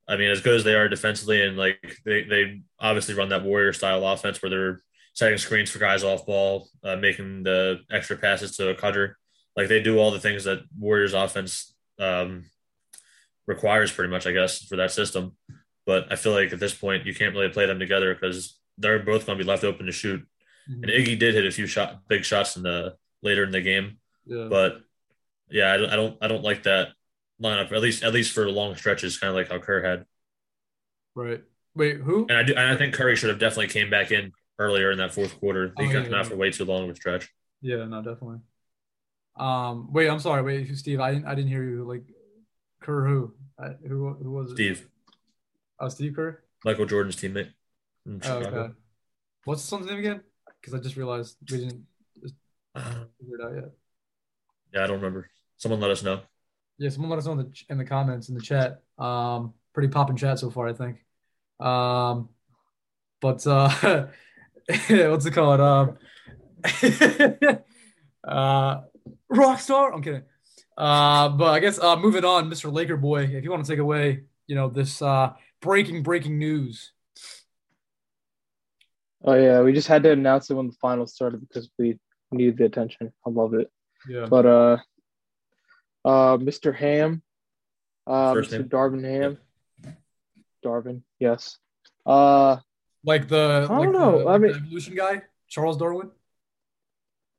[0.08, 3.44] I mean, as good as they are defensively, and like they, they obviously run that
[3.44, 4.80] Warrior style offense where they're
[5.14, 9.16] setting screens for guys off ball, uh, making the extra passes to a cutter.
[9.56, 12.44] Like they do all the things that Warriors offense um,
[13.46, 15.36] requires, pretty much, I guess, for that system.
[15.86, 18.98] But I feel like at this point, you can't really play them together because they're
[18.98, 20.26] both going to be left open to shoot.
[20.68, 20.82] Mm-hmm.
[20.82, 23.98] And Iggy did hit a few shot, big shots in the later in the game.
[24.26, 24.48] Yeah.
[24.50, 24.80] But
[25.48, 26.88] yeah, I don't, I don't, I don't like that
[27.40, 27.70] lineup.
[27.70, 30.04] At least, at least for the long stretches, kind of like how Kerr had.
[31.14, 31.42] Right.
[31.76, 32.26] Wait, who?
[32.28, 34.98] And I do, and I think Curry should have definitely came back in earlier in
[34.98, 35.72] that fourth quarter.
[35.78, 36.30] He oh, got yeah, out yeah.
[36.30, 37.32] for way too long of a stretch.
[37.60, 38.38] Yeah, no, definitely.
[39.36, 40.42] Um, wait, I'm sorry.
[40.42, 41.84] Wait, Steve, I didn't, I didn't hear you.
[41.84, 42.02] Like,
[42.86, 43.34] Kerr, who?
[43.58, 44.54] I, who, who was it?
[44.54, 44.88] Steve.
[45.80, 46.40] Oh, Steve Kerr.
[46.64, 47.50] Michael Jordan's teammate.
[48.24, 48.72] Oh, okay.
[49.44, 50.20] What's the son's name again?
[50.60, 51.84] Because I just realized we didn't
[52.76, 53.70] figure it out yet.
[54.72, 55.28] Yeah, I don't remember.
[55.56, 56.20] Someone let us know.
[56.78, 58.82] Yeah, someone let us know in the in the comments in the chat.
[58.98, 60.98] Um, pretty popping chat so far, I think.
[61.58, 62.28] Um,
[63.20, 63.68] but uh,
[64.88, 65.60] what's it called?
[65.60, 65.98] Um,
[68.28, 68.80] uh,
[69.32, 69.92] Rockstar.
[69.92, 70.22] I'm kidding.
[70.76, 72.72] Uh, but I guess uh, moving on, Mr.
[72.72, 76.92] Laker boy, if you want to take away, you know, this uh, breaking breaking news.
[79.24, 81.98] Oh yeah, we just had to announce it when the finals started because we
[82.30, 83.12] needed the attention.
[83.26, 83.70] I love it.
[84.08, 84.26] Yeah.
[84.26, 84.76] But uh,
[86.04, 86.74] uh, Mr.
[86.74, 87.22] Ham,
[88.06, 88.52] uh, Mr.
[88.52, 88.68] Name.
[88.68, 89.38] Darvin Ham,
[89.82, 89.90] yeah.
[90.64, 91.58] Darvin, yes.
[92.04, 92.58] Uh,
[93.04, 94.18] like the I don't like know.
[94.18, 96.10] The, I mean, evolution guy, Charles Darwin.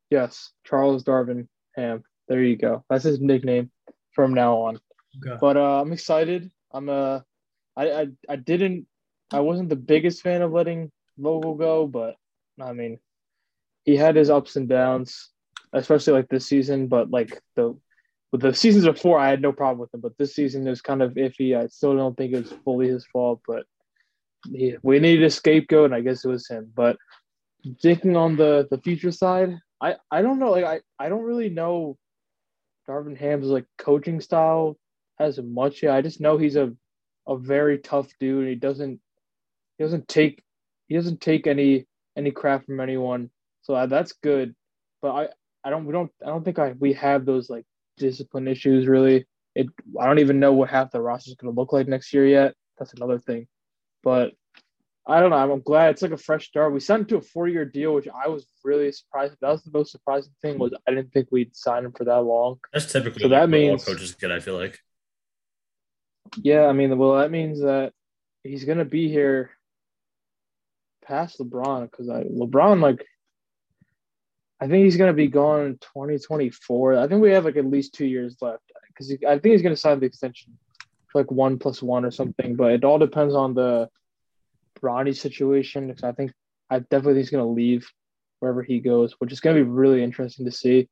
[0.10, 2.04] Yes, Charles Darvin Ham.
[2.28, 2.84] There you go.
[2.90, 3.72] That's his nickname
[4.12, 4.80] from now on.
[5.26, 5.38] Okay.
[5.40, 6.52] But uh, I'm excited.
[6.72, 7.22] I'm uh,
[7.76, 8.88] I, I I didn't
[9.32, 12.16] I wasn't the biggest fan of letting Vogel go, but
[12.62, 13.00] I mean,
[13.84, 15.30] he had his ups and downs,
[15.74, 16.88] especially like this season.
[16.88, 17.78] But like the
[18.32, 20.02] with the seasons before, I had no problem with him.
[20.02, 21.58] But this season is kind of iffy.
[21.58, 23.66] I still don't think it's fully his fault, but
[24.46, 26.72] he, we needed a scapegoat, and I guess it was him.
[26.76, 26.98] But
[27.82, 30.52] thinking on the the future side, I I don't know.
[30.52, 31.98] Like I I don't really know
[32.90, 34.78] Darvin Ham's like coaching style
[35.20, 35.84] has much.
[35.84, 36.74] Yeah, I just know he's a
[37.28, 38.48] a very tough dude.
[38.48, 39.00] He doesn't
[39.78, 40.44] he doesn't take
[40.88, 43.30] he doesn't take any any crap from anyone.
[43.62, 44.56] So uh, that's good.
[45.02, 45.28] But I
[45.64, 47.66] I don't we don't I don't think I we have those like
[47.98, 49.26] discipline issues really.
[49.56, 49.68] It
[50.00, 52.26] I don't even know what half the roster is going to look like next year
[52.26, 52.54] yet.
[52.78, 53.48] That's another thing.
[54.04, 54.34] But
[55.10, 55.38] I don't know.
[55.38, 56.74] I'm glad it's like a fresh start.
[56.74, 59.36] We signed him to a four year deal, which I was really surprised.
[59.40, 62.24] That was the most surprising thing was I didn't think we'd sign him for that
[62.24, 62.60] long.
[62.74, 64.34] That's typically so that means coaches get.
[64.34, 64.78] I feel like.
[66.44, 67.94] Yeah, I mean, well, that means that
[68.44, 69.52] he's gonna be here
[71.06, 73.06] past LeBron because I LeBron like
[74.60, 76.98] I think he's gonna be gone in 2024.
[76.98, 79.78] I think we have like at least two years left because I think he's gonna
[79.78, 80.58] sign the extension
[81.10, 82.58] for like one plus one or something.
[82.58, 83.88] But it all depends on the
[84.82, 86.32] Bronny situation because I think
[86.70, 87.90] I definitely think he's gonna leave
[88.40, 90.90] wherever he goes, which is gonna be really interesting to see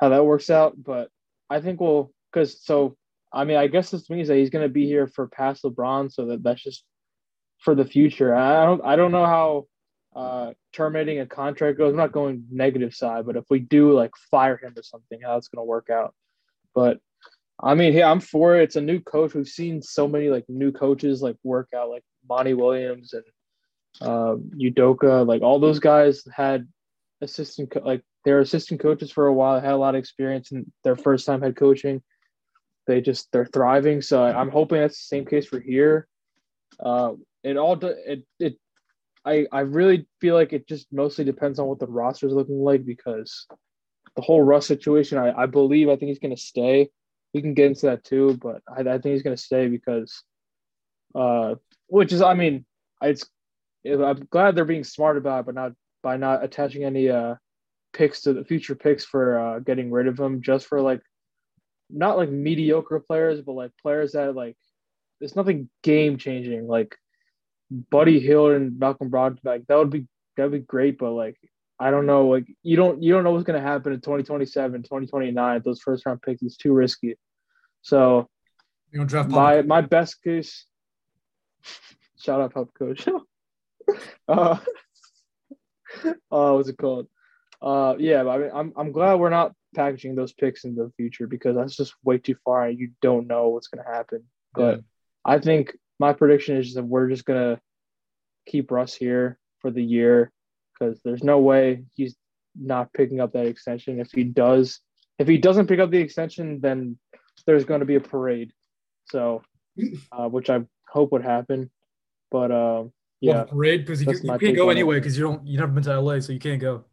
[0.00, 0.74] how that works out.
[0.82, 1.08] But
[1.50, 2.96] I think we'll because so
[3.32, 6.26] I mean I guess this means that he's gonna be here for past LeBron, so
[6.26, 6.84] that that's just
[7.58, 8.34] for the future.
[8.34, 9.66] I don't I don't know how
[10.14, 11.90] uh, terminating a contract goes.
[11.90, 15.36] I'm not going negative side, but if we do like fire him or something, how
[15.36, 16.14] it's going to work out.
[16.74, 16.98] But
[17.62, 18.64] I mean, yeah, I'm for it.
[18.64, 19.34] It's a new coach.
[19.34, 23.24] We've seen so many like new coaches like work out, like Monty Williams and
[24.00, 25.26] uh, Udoka.
[25.26, 26.68] Like all those guys had
[27.20, 29.60] assistant co- like they were assistant coaches for a while.
[29.60, 32.02] Had a lot of experience in their first time head coaching.
[32.86, 34.02] They just they're thriving.
[34.02, 36.08] So I'm hoping that's the same case for here.
[36.80, 38.58] Uh, it all it it
[39.24, 42.62] I I really feel like it just mostly depends on what the roster is looking
[42.62, 43.46] like because
[44.16, 45.18] the whole Russ situation.
[45.18, 46.90] I I believe I think he's going to stay.
[47.34, 50.22] We can get into that too, but I, I think he's going to stay because,
[51.14, 51.54] uh,
[51.92, 52.64] which is I mean,
[53.02, 53.26] it's
[53.84, 57.34] I'm glad they're being smart about it, but not by not attaching any uh
[57.92, 61.02] picks to the future picks for uh getting rid of them, just for like
[61.90, 64.56] not like mediocre players, but like players that like
[65.20, 66.66] it's nothing game changing.
[66.66, 66.96] Like
[67.90, 70.06] Buddy Hield and Malcolm Brogdon, like that would be
[70.38, 71.36] that would be great, but like
[71.78, 75.60] I don't know, like you don't you don't know what's gonna happen in 2027, 2029.
[75.62, 77.16] Those first round picks is too risky.
[77.82, 78.30] So
[78.92, 80.64] You don't draft my my best case
[82.18, 83.06] shout out Pop Coach.
[84.28, 84.56] uh,
[86.30, 87.06] uh what's it called?
[87.60, 91.26] Uh yeah, I mean I'm I'm glad we're not packaging those picks in the future
[91.26, 94.24] because that's just way too far and you don't know what's gonna happen.
[94.54, 94.80] But
[95.24, 97.60] I think my prediction is that we're just gonna
[98.46, 100.32] keep Russ here for the year
[100.78, 102.16] because there's no way he's
[102.58, 104.00] not picking up that extension.
[104.00, 104.80] If he does,
[105.18, 106.98] if he doesn't pick up the extension, then
[107.46, 108.52] there's going to be a parade.
[109.10, 109.42] So,
[110.12, 110.60] uh, which I
[110.92, 111.70] hope would happen.
[112.30, 115.58] But um, Well, yeah, parade because you, you can't go anyway because you don't you
[115.58, 116.84] never been to LA, so you can't go.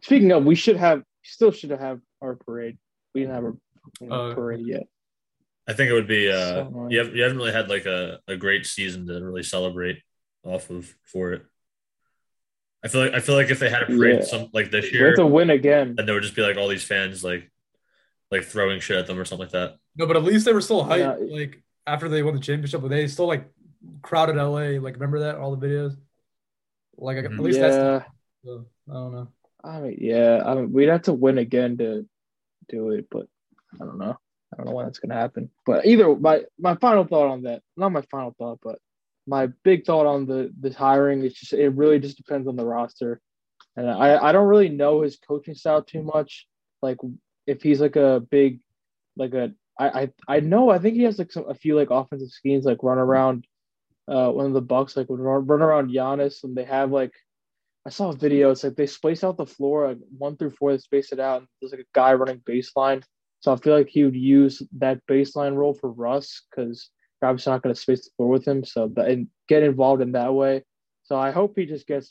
[0.00, 2.78] speaking of, we should have still should have our parade.
[3.14, 3.52] We didn't have a
[4.00, 4.84] you know, Uh, parade yet.
[5.66, 6.30] I think it would be.
[6.30, 9.42] Uh, So you, have, you haven't really had like a, a great season to really
[9.42, 9.98] celebrate
[10.44, 11.42] off of for it.
[12.84, 14.24] I feel like I feel like if they had a parade Yeah.
[14.26, 15.94] some like this We year, have to win again.
[15.96, 17.50] and there would just be like all these fans like
[18.30, 19.76] like throwing shit at them or something like that.
[19.96, 20.98] No, but at least they were still hyped.
[20.98, 21.16] Yeah.
[21.34, 23.50] Like after they won the championship, but they still like
[24.02, 24.80] crowded LA.
[24.80, 25.96] Like remember that all the videos.
[26.96, 28.02] Like at least that's Yeah,
[28.44, 29.28] so, I don't know.
[29.62, 32.06] I mean, yeah, I mean, we'd have to win again to
[32.68, 33.26] do it, but
[33.74, 34.16] I don't know.
[34.52, 35.50] I don't know when that's gonna happen.
[35.66, 38.78] But either my my final thought on that, not my final thought, but
[39.26, 42.64] my big thought on the this hiring is just it really just depends on the
[42.64, 43.20] roster,
[43.76, 46.46] and I I don't really know his coaching style too much.
[46.82, 46.98] Like
[47.46, 48.60] if he's like a big,
[49.16, 51.90] like a I I I know I think he has like some a few like
[51.90, 53.46] offensive schemes like run around,
[54.08, 57.12] uh one of the Bucks like would run, around Giannis and they have like
[57.86, 58.50] I saw a video.
[58.50, 60.72] It's like they space out the floor like one through four.
[60.72, 63.02] They space it out, and there's like a guy running baseline.
[63.40, 66.88] So I feel like he would use that baseline role for Russ because
[67.20, 68.64] you're obviously not going to space the floor with him.
[68.64, 70.64] So that, and get involved in that way.
[71.02, 72.08] So I hope he just gets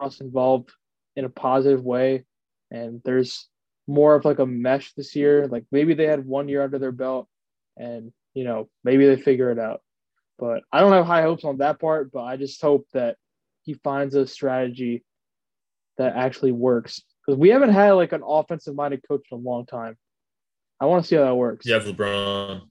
[0.00, 0.70] Russ involved
[1.16, 2.24] in a positive way,
[2.70, 3.46] and there's
[3.88, 5.48] more of like a mesh this year.
[5.48, 7.26] Like maybe they had one year under their belt,
[7.76, 9.80] and you know maybe they figure it out.
[10.38, 12.12] But I don't have high hopes on that part.
[12.12, 13.16] But I just hope that
[13.62, 15.04] he finds a strategy
[15.96, 19.66] that actually works because we haven't had like an offensive minded coach in a long
[19.66, 19.96] time.
[20.80, 21.66] I want to see how that works.
[21.66, 22.62] You have LeBron.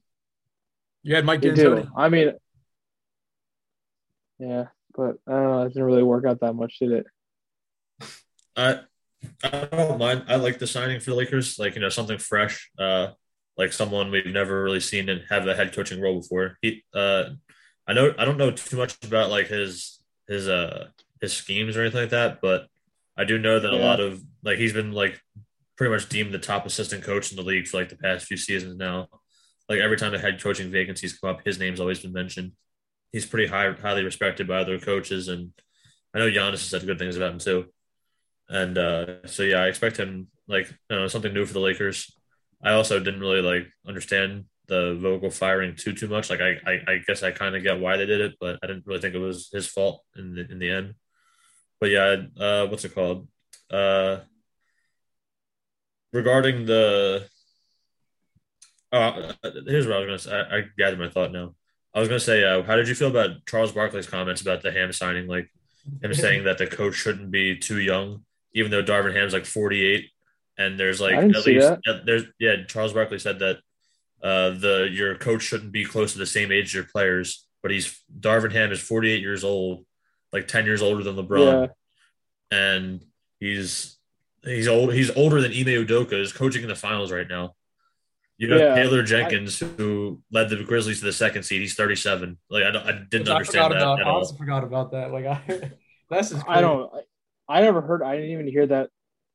[1.04, 1.90] You had Mike D'Antoni.
[1.96, 2.34] I mean,
[4.40, 5.62] yeah, but I don't know.
[5.64, 7.06] It didn't really work out that much, did it?
[8.56, 8.80] I
[9.44, 10.26] I don't mind.
[10.28, 11.58] I like the signing for the Lakers.
[11.60, 12.70] Like you know something fresh.
[12.78, 13.10] Uh,
[13.58, 16.58] like someone we've never really seen and have a head coaching role before.
[16.62, 17.26] He uh,
[17.88, 20.88] I know I don't know too much about like his his uh
[21.22, 22.68] his schemes or anything like that, but
[23.18, 25.20] I do know that a lot of like he's been like
[25.76, 28.38] pretty much deemed the top assistant coach in the league for like the past few
[28.38, 29.08] seasons now.
[29.68, 32.54] Like every time the head coaching vacancies come up, his name's always been mentioned.
[33.12, 35.52] He's pretty high, highly respected by other coaches, and
[36.14, 37.66] I know Giannis has said good things about him too.
[38.50, 42.18] And uh, so yeah, I expect him like know something new for the Lakers.
[42.64, 46.30] I also didn't really like understand the Vogel firing too too much.
[46.30, 48.68] Like I I, I guess I kind of get why they did it, but I
[48.68, 50.96] didn't really think it was his fault in the in the end.
[51.80, 53.28] But yeah, uh, what's it called?
[53.70, 54.20] Uh,
[56.14, 57.28] regarding the
[58.92, 59.32] oh,
[59.68, 60.32] here's what I was gonna say.
[60.32, 61.56] I, I gathered my thought now.
[61.94, 64.72] I was gonna say, uh, how did you feel about Charles Barkley's comments about the
[64.72, 65.28] Ham signing?
[65.28, 65.50] Like
[66.02, 68.24] him saying that the coach shouldn't be too young,
[68.58, 70.10] even though Darvin Ham's like 48,
[70.58, 71.80] and there's like at least that.
[71.86, 72.64] yeah, there's yeah.
[72.68, 73.58] Charles Barkley said that
[74.24, 77.72] uh, the your coach shouldn't be close to the same age as your players, but
[77.72, 79.86] he's Darvin Ham is 48 years old,
[80.34, 81.70] like 10 years older than LeBron,
[82.52, 83.06] and
[83.40, 83.98] he's
[84.44, 84.94] he's old.
[84.94, 87.54] He's older than Ime Udoka is coaching in the finals right now.
[88.40, 91.62] You know Yeah, Taylor Jenkins, who led the Grizzlies to the second seed.
[91.62, 92.38] He's 37.
[92.50, 94.00] Like I, don't, I didn't understand forgot that about.
[94.00, 95.12] at I also forgot about that.
[95.12, 95.72] Like I,
[96.10, 96.48] that's just.
[96.48, 96.92] I don't.
[97.48, 98.04] I, never heard.
[98.04, 98.90] I didn't even hear that.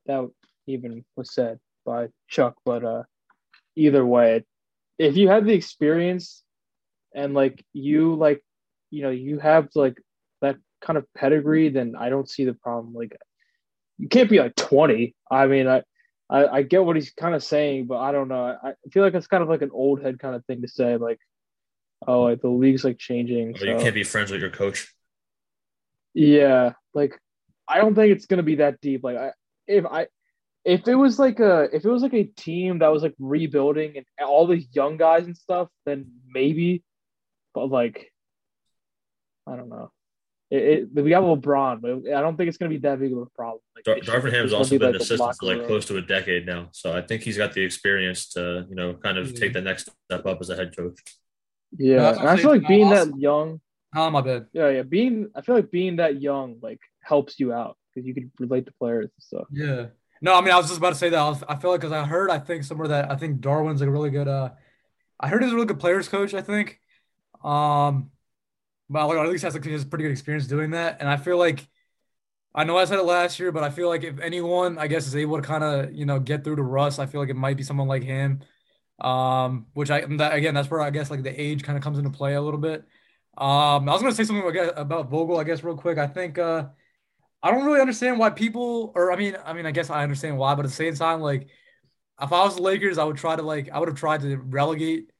[0.07, 0.29] That
[0.67, 2.55] even was said by Chuck.
[2.65, 3.03] But uh,
[3.77, 4.45] either way,
[4.99, 6.43] if you have the experience,
[7.15, 8.43] and like you like,
[8.91, 10.01] you know, you have like
[10.41, 12.95] that kind of pedigree, then I don't see the problem.
[12.95, 13.17] Like,
[13.99, 15.15] you can't be like twenty.
[15.31, 15.83] I mean, I.
[16.31, 18.43] I, I get what he's kind of saying, but I don't know.
[18.43, 20.69] I, I feel like it's kind of like an old head kind of thing to
[20.69, 21.19] say, like,
[22.07, 23.55] oh, like the league's like changing.
[23.61, 24.95] Or you can't be friends with your coach.
[26.15, 27.21] Yeah, like
[27.73, 29.03] I don't think it's gonna be that deep.
[29.05, 29.33] Like I
[29.67, 30.07] if I
[30.65, 33.97] if it was like a if it was like a team that was like rebuilding
[33.97, 36.83] and all these young guys and stuff, then maybe.
[37.55, 38.13] But like
[39.47, 39.91] I don't know.
[40.51, 43.11] It, it, we got LeBron, but I don't think it's going to be that big
[43.11, 43.61] of a problem.
[43.75, 45.67] Like, Dar- Darvin Ham's also been like an assistant for like room.
[45.67, 48.93] close to a decade now, so I think he's got the experience to you know
[48.95, 49.41] kind of Yeah.
[49.41, 51.01] take the next step up as a head coach.
[51.79, 53.13] Yeah, that's and I feel like being Awesome.
[53.13, 53.61] that young,
[53.95, 54.47] Oh my bad.
[54.53, 58.15] yeah, yeah, being I feel like being that young like helps you out because you
[58.15, 59.47] could relate to players and stuff.
[59.53, 59.87] Yeah.
[60.21, 61.19] No, I mean, I was just about to say that.
[61.19, 63.81] I, was, I feel like because I heard, I think somewhere that I think Darwin's
[63.81, 64.29] like a really good.
[64.29, 64.51] Uh,
[65.19, 66.33] I heard he's a really good players coach.
[66.33, 66.79] I think.
[67.43, 68.13] Um,
[68.89, 71.17] well, or at least has like he has pretty good experience doing that, and I
[71.17, 71.67] feel like.
[72.55, 75.07] I know I said it last year, but I feel like if anyone, I guess,
[75.07, 77.35] is able to kind of, you know, get through to Russ, I feel like it
[77.37, 78.43] might be someone like him.
[79.01, 81.97] Um, which I that, again, that's where I guess like the age kind of comes
[81.97, 82.85] into play a little bit.
[83.37, 85.99] Um, I was gonna say something about Vogel, I guess, real quick.
[85.99, 86.67] I think uh,
[87.43, 90.39] I don't really understand why people, or I mean, I mean, I guess I understand
[90.39, 91.49] why, but at the same time, like,
[92.21, 94.37] if I was the Lakers, I would try to like, I would have tried to
[94.37, 95.11] relegate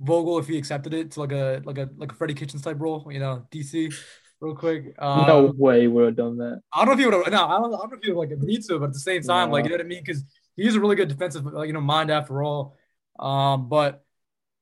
[0.00, 2.80] Vogel if he accepted it to like a like a like a Freddie Kitchens type
[2.80, 3.92] role, you know, DC,
[4.40, 4.94] real quick.
[4.98, 6.60] Um, no way would have done that.
[6.72, 7.32] I don't know if he would have.
[7.32, 9.00] No, I don't, I don't know if he would like agreed to, but at the
[9.00, 10.22] same time, like you know what I mean, because
[10.56, 12.76] he's a really good defensive, like, you know, mind after all.
[13.18, 14.04] Um, but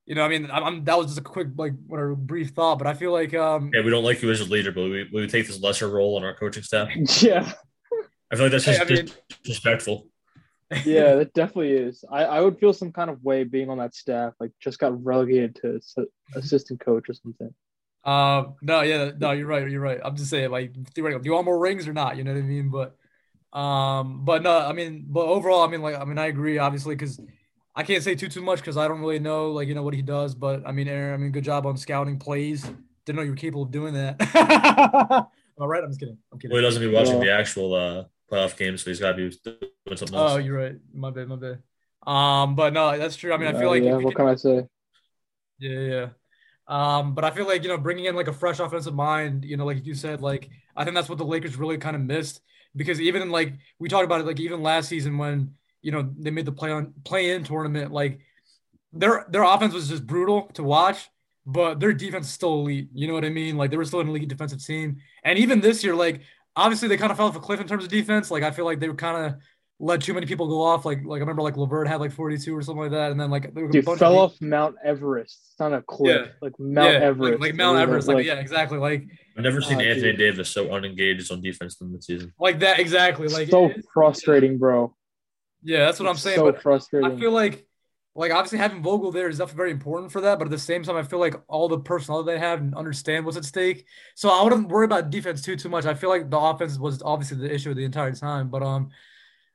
[0.07, 2.79] you know, I mean, I'm, I'm that was just a quick like whatever brief thought,
[2.79, 5.09] but I feel like um, Yeah, we don't like you as a leader, but we,
[5.12, 6.88] we would take this lesser role on our coaching staff.
[7.23, 7.53] Yeah,
[8.31, 9.09] I feel like that's Hey, just I mean-
[9.42, 10.07] disrespectful.
[10.85, 12.05] yeah, that definitely is.
[12.11, 15.05] I, I would feel some kind of way being on that staff, like just got
[15.05, 15.81] relegated to
[16.35, 17.53] assistant coach or something.
[18.05, 19.99] Um, no, yeah, no, you're right, you're right.
[20.05, 22.16] I'm just saying, like, theoretically, do you want more rings or not?
[22.16, 22.71] You know what I mean?
[22.71, 22.97] But,
[23.59, 26.95] um, but no, I mean, but overall, I mean, like, I mean, I agree, obviously,
[26.95, 27.21] because
[27.78, 29.94] I can't say too too much because I don't really know, like, you know, what
[29.94, 30.34] he does.
[30.34, 32.62] But I mean, Aaron, I mean, good job on scouting plays.
[33.04, 34.16] Didn't know you were capable of doing that.
[35.58, 36.18] All right, I'm just kidding.
[36.32, 36.54] I'm kidding.
[36.54, 37.24] Well, he doesn't be watching Yeah.
[37.24, 40.32] the actual uh, playoff games, so he's got to be doing something else.
[40.32, 40.74] Oh, you're right.
[40.92, 41.62] My bad, my bad.
[42.06, 43.32] Um, but no, that's true.
[43.32, 44.66] I mean, I feel Uh, like yeah, what did- can I say?
[45.58, 46.08] Yeah, yeah.
[46.68, 49.56] Um, but I feel like, you know, bringing in like a fresh offensive mind, you
[49.56, 52.40] know, like you said, like I think that's what the Lakers really kind of missed
[52.74, 55.54] because even like we talked about it like even last season when,
[55.87, 58.18] you know, they made the play on play in tournament, like
[58.92, 61.09] their their offense was just brutal to watch,
[61.46, 62.88] but their defense is still elite.
[62.92, 63.57] You know what I mean?
[63.57, 64.96] Like they were still an elite defensive team.
[65.22, 66.22] And even this year, like
[66.57, 68.31] obviously they kind of fell off a cliff in terms of defense.
[68.33, 69.40] Like I feel like they were kind of
[69.79, 70.85] let too many people go off.
[70.85, 73.31] Like like I remember like LeVert had like 42 or something like that, and then
[73.31, 75.38] like there were a Dude, fell of off Mount Everest.
[75.51, 76.27] It's not a cliff.
[76.27, 76.33] Yeah.
[76.40, 77.33] Like Mount yeah, Everest.
[77.38, 78.09] Like, like Mount Everest.
[78.09, 78.79] Like, yeah, exactly.
[78.79, 79.05] Like
[79.37, 80.18] I've never seen Oh, Anthony dude.
[80.18, 82.33] Davis so unengaged on defense in the season.
[82.40, 83.29] like that exactly.
[83.29, 84.94] Like so it- frustrating, bro.
[85.62, 86.37] Yeah, that's what I'm saying.
[86.37, 87.11] So but frustrating.
[87.11, 87.66] I feel like
[88.16, 90.83] like obviously having Vogel there is definitely very important for that, but at the same
[90.83, 93.85] time, I feel like all the personnel they have and understand what's at stake.
[94.14, 95.85] So I wouldn't worry about defense too too much.
[95.85, 98.49] I feel like the offense was obviously the issue the entire time.
[98.49, 98.90] But um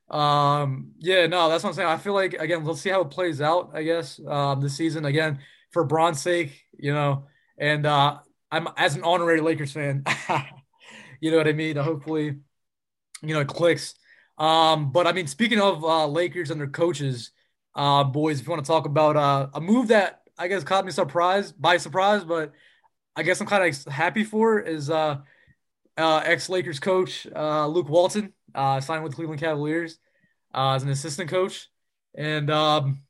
[0.09, 1.89] um yeah, no, that's what I'm saying.
[1.89, 5.05] I feel like again, let's see how it plays out, I guess, um this season.
[5.05, 5.39] Again,
[5.71, 8.19] for Braun's sake, you know, and uh
[8.51, 10.03] I'm as an honorary Lakers fan,
[11.21, 11.77] you know what I mean?
[11.77, 12.37] Hopefully,
[13.21, 13.95] you know, it clicks.
[14.41, 17.31] Um, but I mean, speaking of uh, Lakers and their coaches,
[17.75, 20.83] uh, boys, if you want to talk about uh, a move that I guess caught
[20.83, 22.51] me surprised by surprise, but
[23.15, 25.17] I guess I'm kind of happy for is uh,
[25.95, 29.99] uh, ex Lakers coach uh, Luke Walton uh, signed with Cleveland Cavaliers
[30.55, 31.69] uh, as an assistant coach,
[32.15, 33.03] and um,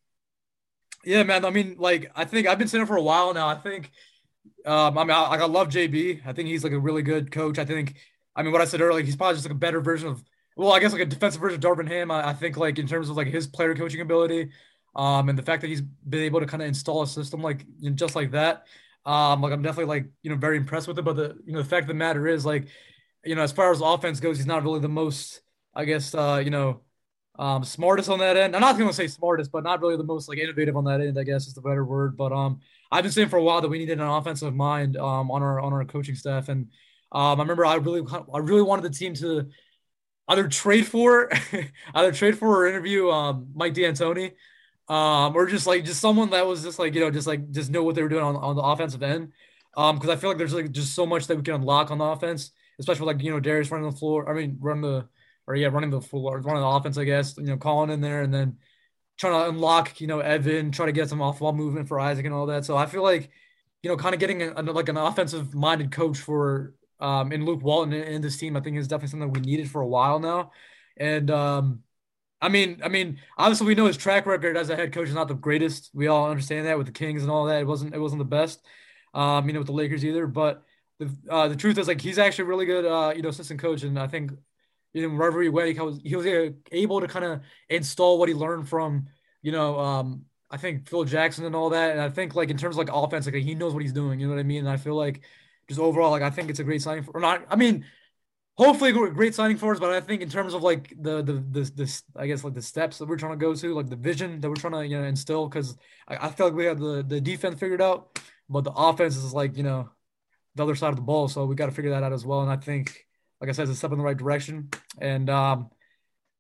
[1.06, 1.46] yeah, man.
[1.46, 3.48] I mean, like I think I've been saying for a while now.
[3.48, 3.90] I think
[4.66, 6.22] um, I mean, I, like I love JB.
[6.26, 7.58] I think he's like a really good coach.
[7.58, 7.96] I think,
[8.36, 10.24] I mean, what I said earlier, he's probably just like a better version of,
[10.56, 12.12] well, I guess like a defensive version of Darvin Ham.
[12.12, 14.52] I, I think like in terms of like his player coaching ability,
[14.96, 17.66] um, and the fact that he's been able to kind of install a system like
[17.96, 18.66] just like that.
[19.06, 21.04] Um, like I'm definitely like you know very impressed with it.
[21.04, 22.68] But the you know the fact of the matter is like,
[23.26, 25.42] you know, as far as offense goes, he's not really the most,
[25.74, 26.82] I guess, uh, you know,
[27.40, 28.56] um, smartest on that end.
[28.56, 31.18] I'm not gonna say smartest, but not really the most like innovative on that end.
[31.18, 32.18] I guess is the better word.
[32.18, 32.60] But um,
[32.92, 35.60] I've been saying for a while that we needed an offensive mind um, on our
[35.60, 36.68] on our coaching staff, and
[37.12, 39.50] um, I remember I really I really wanted the team to
[40.32, 41.30] either trade for
[41.96, 44.34] either trade for or interview um, Mike D'Antoni,
[44.88, 47.70] um, or just like just someone that was just like you know just like just
[47.70, 49.32] know what they were doing on, on the offensive end,
[49.76, 52.06] because I feel like there's like just so much that we can unlock on the
[52.06, 54.30] offense, especially like you know Darius running the floor.
[54.30, 55.08] I mean, run the
[55.48, 57.38] or yeah, running the floor, running the offense, I guess.
[57.38, 58.58] You know, calling in there and then
[59.18, 62.26] trying to unlock, you know, Evan, try to get some off ball movement for Isaac
[62.26, 62.66] and all that.
[62.66, 63.30] So I feel like,
[63.84, 67.62] you know, kind of getting a, like an offensive minded coach for um in Luke
[67.64, 70.52] Walton in, this team, I think is definitely something we needed for a while now.
[70.98, 71.84] And um
[72.42, 75.14] I mean, I mean, obviously we know his track record as a head coach is
[75.16, 75.92] not the greatest.
[75.94, 77.62] We all understand that with the Kings and all that.
[77.62, 78.66] It wasn't it wasn't the best.
[79.14, 80.28] Um, you know, with the Lakers either.
[80.28, 80.64] But
[81.00, 83.84] the uh, the truth is like he's actually really good uh, you know, assistant coach.
[83.84, 84.32] And I think
[84.94, 86.26] you know, wherever he went, he was he was
[86.72, 89.08] able to kind of install what he learned from,
[89.42, 91.92] you know, um, I think Phil Jackson and all that.
[91.92, 94.20] And I think like in terms of like offense, like he knows what he's doing.
[94.20, 94.60] You know what I mean?
[94.60, 95.22] And I feel like
[95.72, 97.12] just overall, like I think it's a great signing for.
[97.12, 97.86] Or not, I mean,
[98.56, 99.80] hopefully great signing for us.
[99.80, 102.62] But I think in terms of like the the the, the I guess like the
[102.62, 104.98] steps that we're trying to go to, like the vision that we're trying to you
[104.98, 108.20] know instill, because I, I feel like we have the the defense figured out,
[108.50, 109.90] but the offense is like you know
[110.56, 111.28] the other side of the ball.
[111.28, 112.42] So we got to figure that out as well.
[112.42, 113.08] And I think,
[113.40, 114.70] like I said, it's a step in the right direction.
[115.00, 115.70] And um,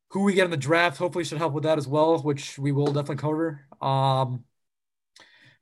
[0.09, 2.71] who we get in the draft hopefully should help with that as well, which we
[2.71, 3.65] will definitely cover.
[3.81, 4.43] Um,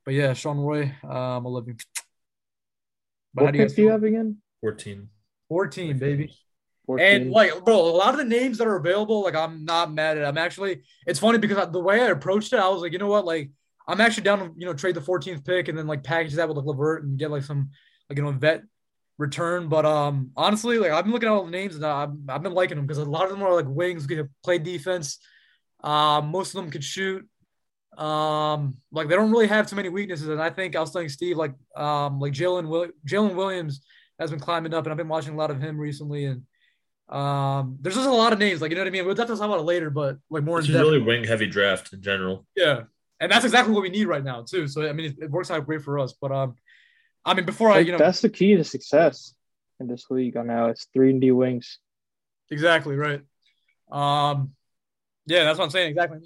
[0.05, 1.75] but yeah, Sean Roy, um, I love you.
[3.33, 4.37] But what pick do you have again?
[4.61, 5.09] 14.
[5.49, 6.35] 14, baby.
[6.85, 7.05] 14.
[7.05, 10.17] And like, bro, a lot of the names that are available, like, I'm not mad
[10.17, 10.23] at.
[10.23, 10.27] It.
[10.27, 13.07] I'm actually, it's funny because the way I approached it, I was like, you know
[13.07, 13.51] what, like,
[13.89, 16.47] I'm actually down to you know trade the 14th pick and then like package that
[16.47, 17.71] with like LeVert and get like some
[18.07, 18.61] like you know vet
[19.17, 19.67] return.
[19.67, 22.53] But um, honestly, like I've been looking at all the names and I've, I've been
[22.53, 25.17] liking them because a lot of them are like wings, can play defense.
[25.83, 27.27] Um, most of them could shoot.
[27.97, 31.09] Um, like they don't really have too many weaknesses, and I think I was telling
[31.09, 33.81] Steve like um like Jalen Jalen Williams
[34.19, 36.43] has been climbing up, and I've been watching a lot of him recently, and
[37.09, 39.05] um, there's just a lot of names, like you know what I mean.
[39.05, 40.59] We'll definitely talk about it later, but like more.
[40.59, 42.45] It's a really wing heavy draft in general.
[42.55, 42.83] Yeah,
[43.19, 44.67] and that's exactly what we need right now too.
[44.67, 46.13] So I mean, it, it works out great for us.
[46.13, 46.55] But um,
[47.25, 49.33] I mean, before I you know, that's the key to success
[49.79, 50.37] in this league.
[50.37, 51.79] On now, it's three and D wings.
[52.51, 53.21] Exactly right.
[53.91, 54.51] Um,
[55.25, 55.89] yeah, that's what I'm saying.
[55.89, 56.19] Exactly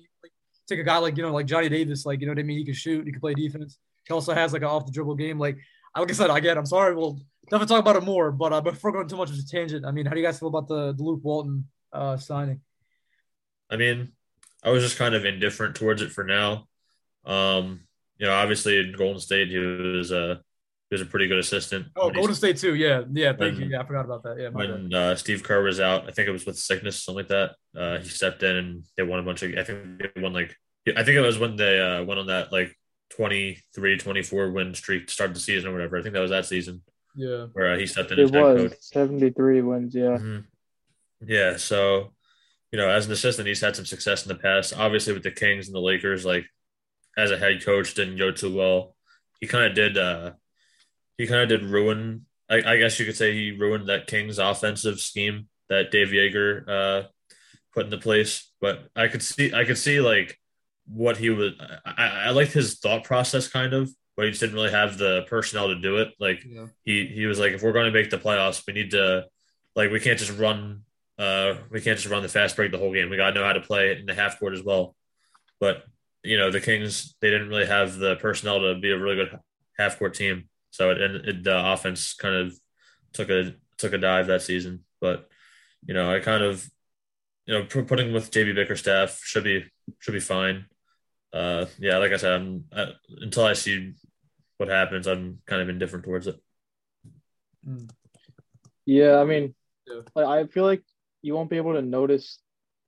[0.68, 2.58] take a guy like you know like Johnny Davis, like you know what I mean.
[2.58, 3.80] He can shoot, he can play defense.
[4.08, 5.40] He also has like an off the dribble game.
[5.40, 5.58] Like
[5.96, 6.58] like I said, get.
[6.58, 6.96] I'm sorry.
[6.96, 8.32] We'll definitely talk about it more.
[8.32, 10.40] But uh, before going too much of a tangent, I mean, how do you guys
[10.40, 12.62] feel about the, the Luke Walton uh, signing?
[13.70, 14.12] I mean,
[14.64, 16.68] I was just kind of indifferent towards it for now.
[17.26, 17.82] Um,
[18.18, 20.36] you know, obviously in Golden State, he was a uh,
[20.94, 21.88] he was a pretty good assistant.
[21.96, 22.76] Oh, Golden State too.
[22.76, 23.30] Yeah, yeah.
[23.30, 23.70] Thank when, you.
[23.70, 24.40] Yeah, I forgot about that.
[24.40, 24.50] Yeah.
[24.50, 27.56] When uh, Steve Kerr was out, I think it was with sickness, something like that.
[27.76, 29.58] Uh, he stepped in and they won a bunch of.
[29.58, 30.56] I think they won like.
[30.86, 32.78] I think it was when they uh, went on that like
[33.10, 35.98] 23, 24 win streak to start the season or whatever.
[35.98, 36.84] I think that was that season.
[37.16, 37.48] Yeah.
[37.54, 38.78] Where uh, he stepped in it as was, coach.
[38.82, 39.96] 73 wins.
[39.96, 40.04] Yeah.
[40.04, 40.40] Mm-hmm.
[41.26, 41.58] Yeah.
[41.58, 42.14] So,
[42.72, 44.74] you know, as an assistant, he's had some success in the past.
[44.78, 46.46] Obviously, with the Kings and the Lakers, like
[47.18, 48.96] as a head coach, didn't go too well.
[49.40, 49.98] He kind of did.
[49.98, 50.34] uh
[51.18, 52.26] he kind of did ruin.
[52.50, 56.68] I, I, guess you could say he ruined that Kings offensive scheme that Dave Joerger
[56.68, 57.08] uh,
[57.74, 58.52] put into place.
[58.62, 60.40] But I could see, I could see like
[60.88, 61.54] what he was.
[61.86, 65.26] I, I liked his thought process kind of, but he just didn't really have the
[65.28, 66.14] personnel to do it.
[66.20, 66.68] Like yeah.
[66.84, 69.26] he he was like, if we're going to make the playoffs, we need to
[69.76, 70.84] like we can't just run.
[71.18, 73.10] Uh, we can't just run the fast break the whole game.
[73.10, 74.96] We got to know how to play it in the half court as well.
[75.60, 75.84] But
[76.24, 79.40] you know, the Kings they didn't really have the personnel to be a really good
[79.78, 80.50] half court team.
[80.74, 82.60] So it, it, the offense kind of
[83.14, 84.84] took a took a dive that season.
[85.00, 85.30] But
[85.86, 86.68] you know, I kind of
[87.46, 89.66] you know putting with JB Bickerstaff should be
[90.00, 90.66] should be fine.
[91.32, 92.88] Uh, yeah, like I said, I'm I,
[93.22, 93.94] until I see
[94.58, 96.42] what happens, I'm kind of indifferent towards it.
[98.88, 99.54] Yeah, I mean,
[99.86, 100.26] yeah.
[100.28, 100.82] I feel like
[101.22, 102.40] you won't be able to notice.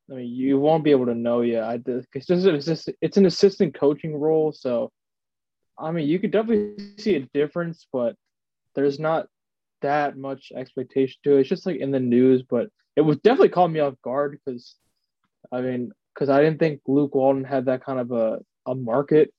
[0.09, 1.65] I mean, you won't be able to know yet.
[1.65, 4.91] I it's just it's just it's an assistant coaching role, so
[5.77, 8.15] I mean, you could definitely see a difference, but
[8.75, 9.27] there's not
[9.81, 11.41] that much expectation to it.
[11.41, 14.75] It's just like in the news, but it was definitely caught me off guard because,
[15.51, 19.33] I mean, because I didn't think Luke Walton had that kind of a, a market,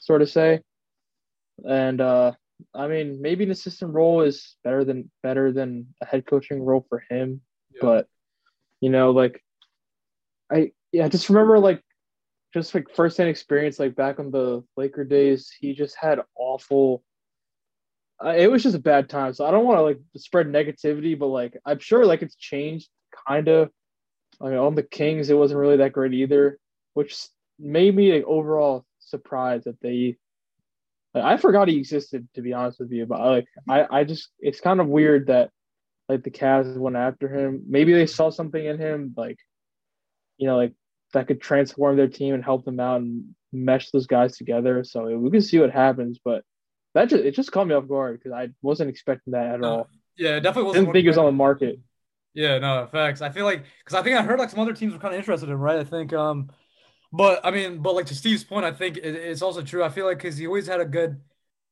[0.00, 0.60] sort of say.
[1.68, 2.32] And uh,
[2.74, 6.86] I mean, maybe an assistant role is better than better than a head coaching role
[6.88, 7.42] for him,
[7.74, 7.80] yeah.
[7.82, 8.06] but
[8.80, 9.42] you know, like
[10.50, 11.82] I yeah, just remember like
[12.52, 17.02] just like firsthand experience, like back in the Laker days, he just had awful.
[18.24, 21.18] Uh, it was just a bad time, so I don't want to like spread negativity,
[21.18, 22.88] but like I'm sure like it's changed
[23.26, 23.70] kind of.
[24.40, 26.58] I mean, on the Kings, it wasn't really that great either,
[26.94, 27.28] which
[27.58, 30.16] made me like overall surprised that they.
[31.14, 34.30] Like, I forgot he existed, to be honest with you, but like I, I just
[34.40, 35.50] it's kind of weird that
[36.08, 37.64] like the Cavs went after him.
[37.66, 39.38] Maybe they saw something in him, like
[40.36, 40.74] you know, like
[41.12, 44.84] that could transform their team and help them out and mesh those guys together.
[44.84, 46.44] So we can see what happens, but
[46.94, 49.88] that just it just caught me off guard because I wasn't expecting that at all.
[50.16, 50.86] Yeah, definitely wasn't.
[50.86, 51.80] Didn't think it was on the market.
[52.34, 53.20] Yeah, no facts.
[53.20, 55.18] I feel like because I think I heard like some other teams were kind of
[55.18, 55.78] interested in, right?
[55.78, 56.50] I think, um,
[57.12, 59.82] but I mean, but like to Steve's point, I think it, it's also true.
[59.82, 61.20] I feel like because he always had a good,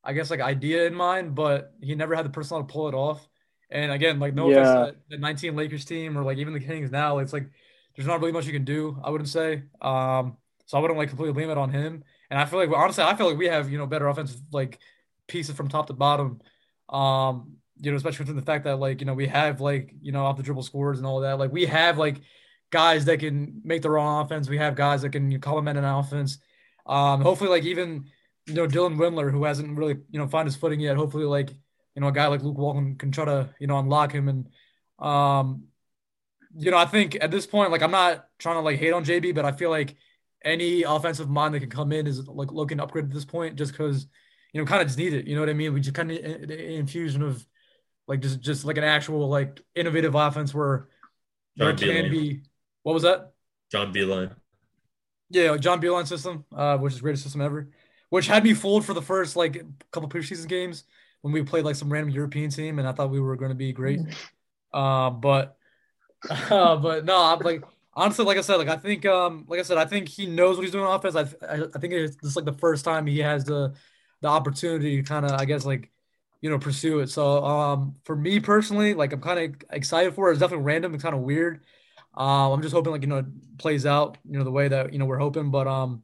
[0.04, 2.94] I guess, like idea in mind, but he never had the personnel to pull it
[2.94, 3.26] off.
[3.70, 4.82] And again, like no yeah.
[4.82, 7.48] offense the 19 Lakers team or like even the Kings now, it's like
[7.96, 8.98] there's not really much you can do.
[9.02, 9.64] I wouldn't say.
[9.80, 10.36] Um,
[10.66, 12.04] so I wouldn't like completely blame it on him.
[12.30, 14.78] And I feel like honestly, I feel like we have you know better offensive like
[15.26, 16.40] pieces from top to bottom.
[16.88, 20.12] Um, you know, especially from the fact that like you know we have like you
[20.12, 21.38] know off the dribble scores and all that.
[21.38, 22.20] Like we have like
[22.70, 24.48] guys that can make their own offense.
[24.48, 26.38] We have guys that can complement an offense.
[26.86, 28.06] Um, hopefully, like even
[28.46, 30.96] you know Dylan Windler, who hasn't really you know found his footing yet.
[30.96, 31.50] Hopefully, like
[31.94, 34.28] you know, a guy like Luke Walton can try to, you know, unlock him.
[34.28, 34.48] And,
[34.98, 35.64] um,
[36.56, 39.04] you know, I think at this point, like, I'm not trying to like hate on
[39.04, 39.96] JB, but I feel like
[40.44, 43.56] any offensive mind that can come in is like looking to upgrade at this point
[43.56, 44.06] just because,
[44.52, 45.26] you know, kind of just need it.
[45.26, 45.72] You know what I mean?
[45.72, 47.46] We just kind of the infusion of
[48.08, 50.88] like just just like an actual like innovative offense where
[51.56, 52.10] there John can Beilein.
[52.10, 52.40] be.
[52.82, 53.32] What was that?
[53.70, 54.34] John Beilein.
[55.30, 57.68] Yeah, John Beilein system, uh, which is the greatest system ever.
[58.08, 60.84] Which had me fooled for the first like couple preseason games
[61.20, 63.56] when we played like some random European team, and I thought we were going to
[63.56, 64.00] be great.
[64.72, 65.56] Uh, but
[66.28, 67.64] uh, but no, I'm like
[67.94, 70.56] honestly, like I said, like I think um like I said, I think he knows
[70.56, 71.16] what he's doing on offense.
[71.16, 73.74] I I, I think it's just like the first time he has the
[74.20, 75.90] the opportunity to kind of I guess like
[76.40, 77.10] you know pursue it.
[77.10, 80.32] So um for me personally, like I'm kind of excited for it.
[80.32, 80.94] It's definitely random.
[80.94, 81.62] It's kind of weird.
[82.14, 84.92] Um, I'm just hoping like you know it plays out you know the way that
[84.92, 85.50] you know we're hoping.
[85.50, 86.02] But um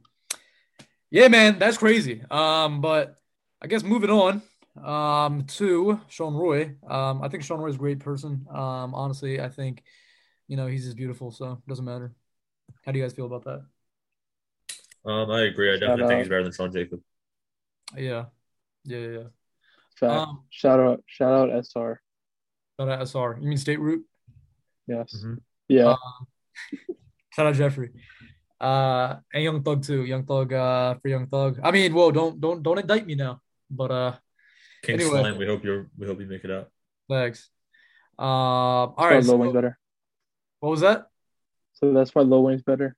[1.09, 2.21] yeah, man, that's crazy.
[2.29, 3.15] Um, but
[3.61, 4.41] I guess moving on
[4.83, 6.75] um to Sean Roy.
[6.87, 8.45] Um, I think Sean Roy is a great person.
[8.49, 9.83] Um, honestly, I think
[10.47, 12.13] you know he's just beautiful, so it doesn't matter.
[12.85, 13.65] How do you guys feel about that?
[15.09, 15.69] Um, I agree.
[15.73, 16.19] I definitely Shout think out.
[16.19, 16.99] he's better than Sean Jacob.
[17.95, 18.25] Yeah,
[18.83, 19.07] yeah, yeah.
[19.07, 19.23] yeah.
[19.99, 20.13] Fact.
[20.13, 22.01] Um, shout out, shout out SR.
[22.79, 23.37] shout out SR.
[23.41, 24.05] You mean State Root?
[24.87, 25.15] Yes.
[25.23, 25.39] Mhm.
[25.69, 25.89] Yeah.
[25.95, 25.97] Uh,
[27.33, 27.91] shout out Jeffrey.
[28.59, 30.03] Uh, and Young Thug too.
[30.05, 30.51] Young Thug.
[30.53, 31.59] Uh, for Young Thug.
[31.63, 33.41] I mean, whoa, don't don't don't indict me now.
[33.69, 34.15] But uh,
[34.83, 35.21] King Anyway.
[35.21, 35.37] Slime.
[35.37, 35.87] We hope you're.
[35.97, 36.69] We hope you make it out.
[37.09, 37.49] thanks.
[38.19, 39.23] Uh, all That's why right.
[39.25, 39.77] Low So, better.
[40.59, 41.07] What was that?
[41.73, 42.95] So that's why Lil Wayne's better.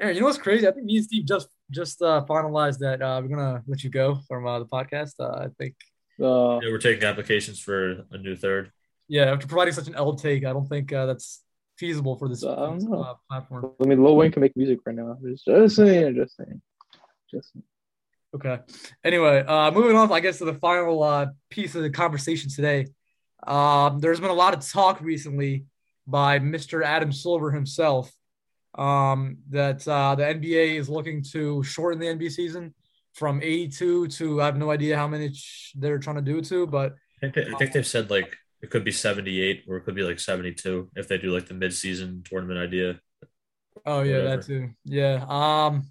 [0.00, 0.66] Aaron, you know what's crazy?
[0.66, 3.90] I think me and Steve just just uh, finalized that uh, we're gonna let you
[3.90, 5.14] go from uh, the podcast.
[5.18, 5.74] Uh, I think,
[6.20, 8.70] Uh, Yeah, we're taking applications for a new third.
[9.08, 11.42] yeah, after providing such an L take, I don't think uh, that's
[11.78, 13.02] feasible for this, I don't know.
[13.02, 13.72] uh, platform.
[13.82, 15.16] I mean, Lil Wayne can make music right now.
[15.24, 16.60] Just, just saying, just saying,
[17.30, 17.62] just saying.
[18.34, 18.58] Okay.
[19.04, 22.86] Anyway, uh, moving on, I guess to the final uh, piece of the conversation today.
[23.46, 25.66] Um, there's been a lot of talk recently
[26.06, 26.84] by Mr.
[26.84, 28.12] Adam Silver himself
[28.76, 32.74] um, that uh, the NBA is looking to shorten the NBA season
[33.14, 36.44] from 82 to I have no idea how many ch- they're trying to do it
[36.46, 39.76] to, but I think, they, I think they've said like it could be 78 or
[39.76, 43.00] it could be like 72 if they do like the mid-season tournament idea.
[43.84, 44.36] Oh yeah, Whatever.
[44.36, 44.70] that too.
[44.84, 45.24] Yeah.
[45.28, 45.90] Um,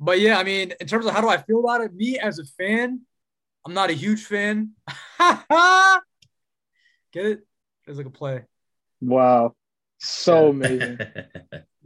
[0.00, 2.38] but yeah, I mean, in terms of how do I feel about it, me as
[2.38, 3.02] a fan,
[3.66, 4.72] I'm not a huge fan.
[7.14, 7.46] Get it?
[7.86, 8.42] It's like a play.
[9.00, 9.54] Wow,
[9.98, 10.98] so amazing.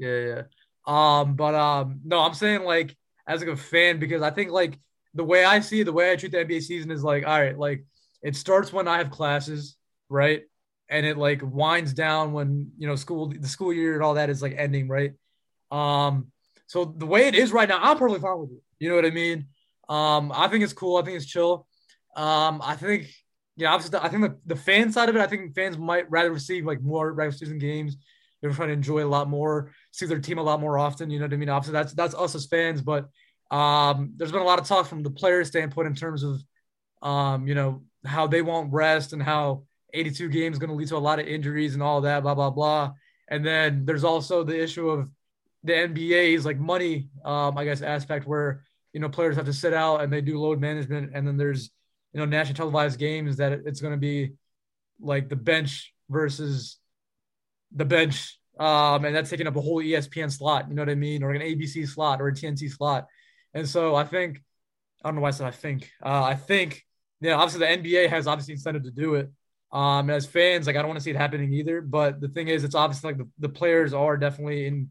[0.01, 0.43] Yeah, yeah.
[0.87, 4.79] Um, but um, no, I'm saying like as like a fan because I think like
[5.13, 7.41] the way I see it, the way I treat the NBA season is like, all
[7.41, 7.85] right, like
[8.23, 9.77] it starts when I have classes,
[10.09, 10.43] right?
[10.89, 14.31] And it like winds down when you know school the school year and all that
[14.31, 15.15] is like ending, right?
[15.73, 16.29] Um,
[16.69, 18.63] so the way it is right now, I'm perfectly fine with it.
[18.79, 19.49] You know what I mean?
[19.89, 20.97] Um, I think it's cool.
[20.97, 21.67] I think it's chill.
[22.15, 23.09] Um, I think
[23.59, 26.31] yeah, obviously, I think the, the fan side of it, I think fans might rather
[26.31, 27.97] receive like more regular season games.
[28.41, 31.11] They're trying to enjoy a lot more, see their team a lot more often.
[31.11, 31.49] You know what I mean?
[31.49, 33.09] Obviously, that's that's us as fans, but
[33.51, 36.41] um, there's been a lot of talk from the player standpoint in terms of
[37.03, 40.89] um, you know how they won't rest and how 82 games is going to lead
[40.89, 42.93] to a lot of injuries and all that, blah blah blah.
[43.27, 45.11] And then there's also the issue of
[45.65, 49.75] the NBA's like money, um, I guess aspect where you know players have to sit
[49.75, 51.71] out and they do load management, and then there's
[52.13, 54.33] you know national televised games that it's going to be
[55.01, 56.79] like the bench versus
[57.75, 60.95] the bench um and that's taking up a whole espn slot you know what i
[60.95, 61.23] mean?
[61.23, 63.07] Or an abc slot or a tnt slot.
[63.55, 64.43] And so i think
[65.05, 66.85] i don't know why i said i think uh i think
[67.21, 69.31] yeah obviously the nba has obviously incentive to do it.
[69.73, 72.49] Um as fans like i don't want to see it happening either but the thing
[72.49, 74.91] is it's obviously like the, the players are definitely in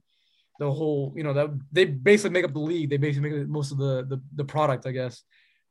[0.59, 2.89] the whole you know that they basically make up the league.
[2.89, 5.23] They basically make most of the the, the product i guess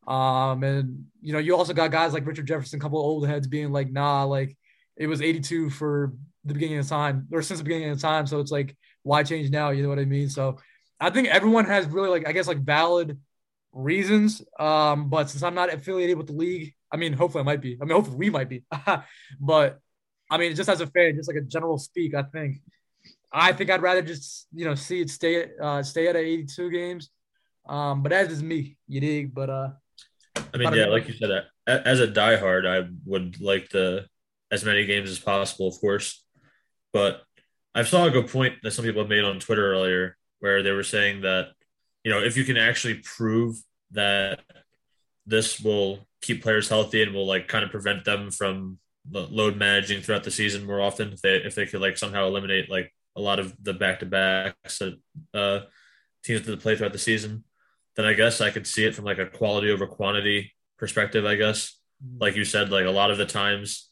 [0.07, 3.27] um, and you know, you also got guys like Richard Jefferson, a couple of old
[3.27, 4.57] heads being like, nah, like
[4.97, 6.13] it was 82 for
[6.45, 8.27] the beginning of time or since the beginning of time.
[8.27, 9.71] So it's like, why change now?
[9.71, 10.29] You know what I mean?
[10.29, 10.59] So
[11.01, 13.19] I think everyone has really like, I guess like valid
[13.73, 14.43] reasons.
[14.59, 17.77] Um, but since I'm not affiliated with the league, I mean, hopefully I might be.
[17.81, 18.65] I mean, hopefully we might be.
[19.41, 19.81] but
[20.31, 22.59] I mean, just as a fan, just like a general speak, I think,
[23.33, 27.11] I think I'd rather just you know see it stay uh, stay at 82 games.
[27.69, 29.35] Um, but that is me, you dig?
[29.35, 29.69] But uh,
[30.55, 34.07] I mean, yeah, like you said, as a diehard, I would like the
[34.51, 36.25] as many games as possible, of course.
[36.93, 37.23] But
[37.75, 40.73] I saw a good point that some people have made on Twitter earlier, where they
[40.73, 41.49] were saying that
[42.05, 43.57] you know if you can actually prove
[43.93, 44.41] that
[45.27, 48.79] this will keep players healthy and will like kind of prevent them from
[49.11, 52.71] load managing throughout the season more often, if they if they could like somehow eliminate
[52.71, 54.99] like a lot of the back to backs that
[55.35, 55.61] uh,
[56.23, 57.45] teams that play throughout the season,
[57.97, 61.37] then I guess I could see it from like a quality over quantity perspective, I
[61.37, 61.79] guess.
[62.19, 63.91] like you said, like a lot of the times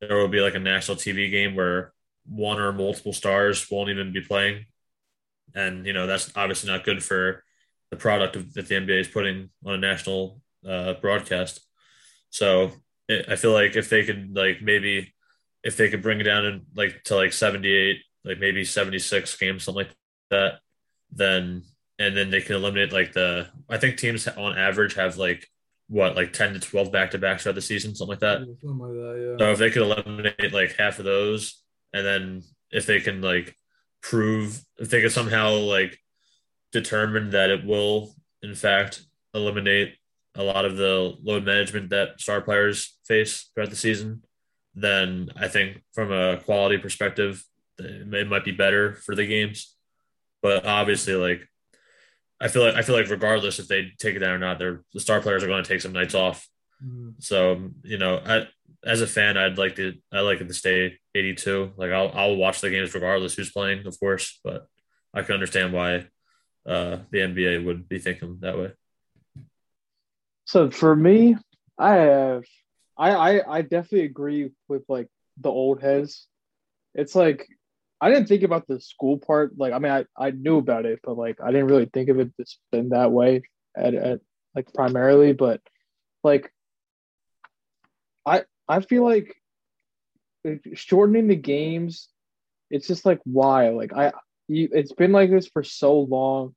[0.00, 1.92] there will be like a national TV game where
[2.26, 4.66] one or multiple stars won't even be playing,
[5.54, 7.44] and you know that's obviously not good for
[7.90, 11.60] the product of, that the NBA is putting on a national uh, broadcast.
[12.30, 12.72] So
[13.08, 15.14] it, I feel like if they could like maybe
[15.62, 19.64] if they could bring it down in like to like 78, like maybe 76 games,
[19.64, 19.94] something like
[20.30, 20.60] that,
[21.10, 21.62] then
[21.98, 25.46] and then they can eliminate like the I think teams on average have like
[25.88, 28.38] what like 10 to 12 back to backs throughout the season, something like that.
[28.38, 29.44] Something like that, yeah.
[29.46, 33.56] So if they could eliminate like half of those, and then if they can like
[34.02, 35.98] prove if they could somehow like
[36.72, 39.02] determine that it will in fact
[39.34, 39.94] eliminate
[40.34, 44.22] a lot of the load management that star players face throughout the season,
[44.74, 47.42] then I think from a quality perspective,
[47.78, 49.74] it might be better for the games.
[50.40, 51.48] But obviously, like
[52.40, 54.82] I feel like I feel like regardless if they take it down or not, they're
[54.94, 56.48] the star players are going to take some nights off.
[56.84, 57.14] Mm.
[57.18, 58.46] So you know, I,
[58.84, 61.72] as a fan, I'd like to I like it to stay 82.
[61.76, 64.38] Like I'll I'll watch the games regardless who's playing, of course.
[64.44, 64.66] But
[65.12, 66.06] I can understand why
[66.66, 68.72] uh, the NBA would be thinking that way.
[70.44, 71.36] So for me,
[71.76, 72.44] I have
[72.96, 75.08] I, I I definitely agree with like
[75.38, 76.26] the old heads.
[76.94, 77.48] It's like
[78.00, 79.58] I didn't think about the school part.
[79.58, 82.18] Like I mean I, I knew about it, but like I didn't really think of
[82.20, 83.42] it this in that way
[83.76, 84.20] at, at
[84.54, 85.32] like primarily.
[85.32, 85.60] But
[86.22, 86.52] like
[88.24, 89.34] I I feel like
[90.74, 92.08] shortening the games,
[92.70, 93.70] it's just like why?
[93.70, 94.12] Like I
[94.46, 96.54] you it's been like this for so long.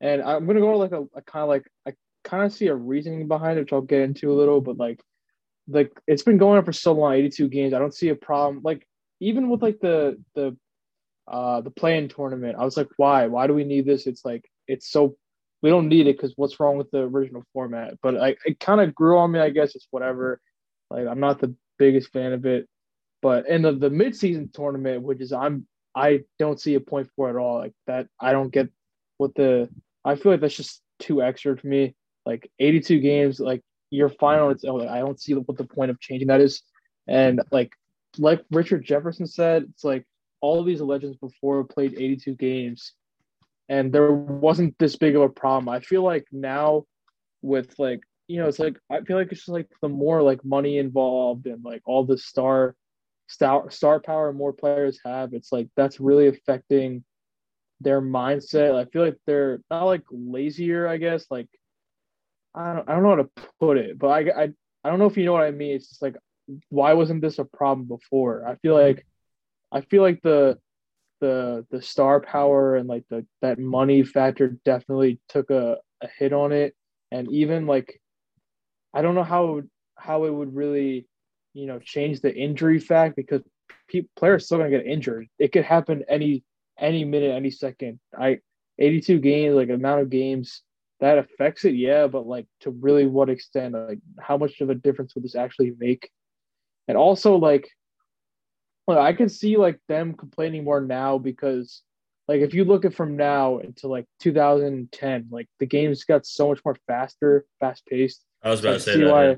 [0.00, 2.74] And I'm gonna go like a, a kind of like I kind of see a
[2.74, 5.02] reasoning behind it, which I'll get into a little, but like
[5.68, 7.74] like it's been going on for so long, 82 games.
[7.74, 8.60] I don't see a problem.
[8.62, 8.86] Like
[9.20, 10.56] even with like the the
[11.30, 13.26] uh the play-in tournament, I was like, why?
[13.26, 14.06] Why do we need this?
[14.06, 15.16] It's like it's so
[15.62, 17.94] we don't need it because what's wrong with the original format?
[18.02, 19.40] But I it kind of grew on me.
[19.40, 20.40] I guess it's whatever.
[20.90, 22.68] Like I'm not the biggest fan of it,
[23.22, 27.28] but in the the mid-season tournament, which is I'm I don't see a point for
[27.28, 27.58] at all.
[27.58, 28.68] Like that, I don't get
[29.16, 29.68] what the.
[30.04, 31.94] I feel like that's just too extra to me.
[32.24, 34.50] Like 82 games, like your final.
[34.50, 36.62] It's oh, I don't see what the point of changing that is.
[37.06, 37.72] And like
[38.16, 40.06] like Richard Jefferson said, it's like
[40.40, 42.92] all these legends before played 82 games,
[43.68, 45.68] and there wasn't this big of a problem.
[45.68, 46.84] I feel like now
[47.42, 50.44] with like you know, it's like I feel like it's just like the more like
[50.44, 52.76] money involved and like all the star
[53.26, 57.04] star star power more players have, it's like that's really affecting
[57.80, 58.74] their mindset.
[58.74, 61.26] I feel like they're not like lazier, I guess.
[61.30, 61.48] Like
[62.54, 64.48] I don't I don't know how to put it, but I I,
[64.84, 65.76] I don't know if you know what I mean.
[65.76, 66.16] It's just like
[66.68, 68.46] why wasn't this a problem before?
[68.46, 69.06] I feel like
[69.72, 70.58] I feel like the
[71.20, 76.32] the the star power and like the that money factor definitely took a, a hit
[76.32, 76.74] on it.
[77.10, 78.00] And even like
[78.94, 79.62] I don't know how
[79.96, 81.06] how it would really,
[81.54, 83.42] you know, change the injury fact because
[83.88, 85.26] pe- players still gonna get injured.
[85.38, 86.44] It could happen any
[86.78, 87.98] any minute, any second.
[88.18, 88.38] I
[88.78, 90.62] 82 games, like amount of games
[91.00, 94.74] that affects it, yeah, but like to really what extent, like how much of a
[94.74, 96.10] difference would this actually make?
[96.88, 97.68] And also like
[98.88, 101.82] well, I can see like them complaining more now because
[102.26, 106.48] like if you look at from now until like 2010, like the games got so
[106.48, 108.24] much more faster, fast paced.
[108.42, 109.10] I was about So to say that.
[109.10, 109.28] why.
[109.28, 109.34] yeah.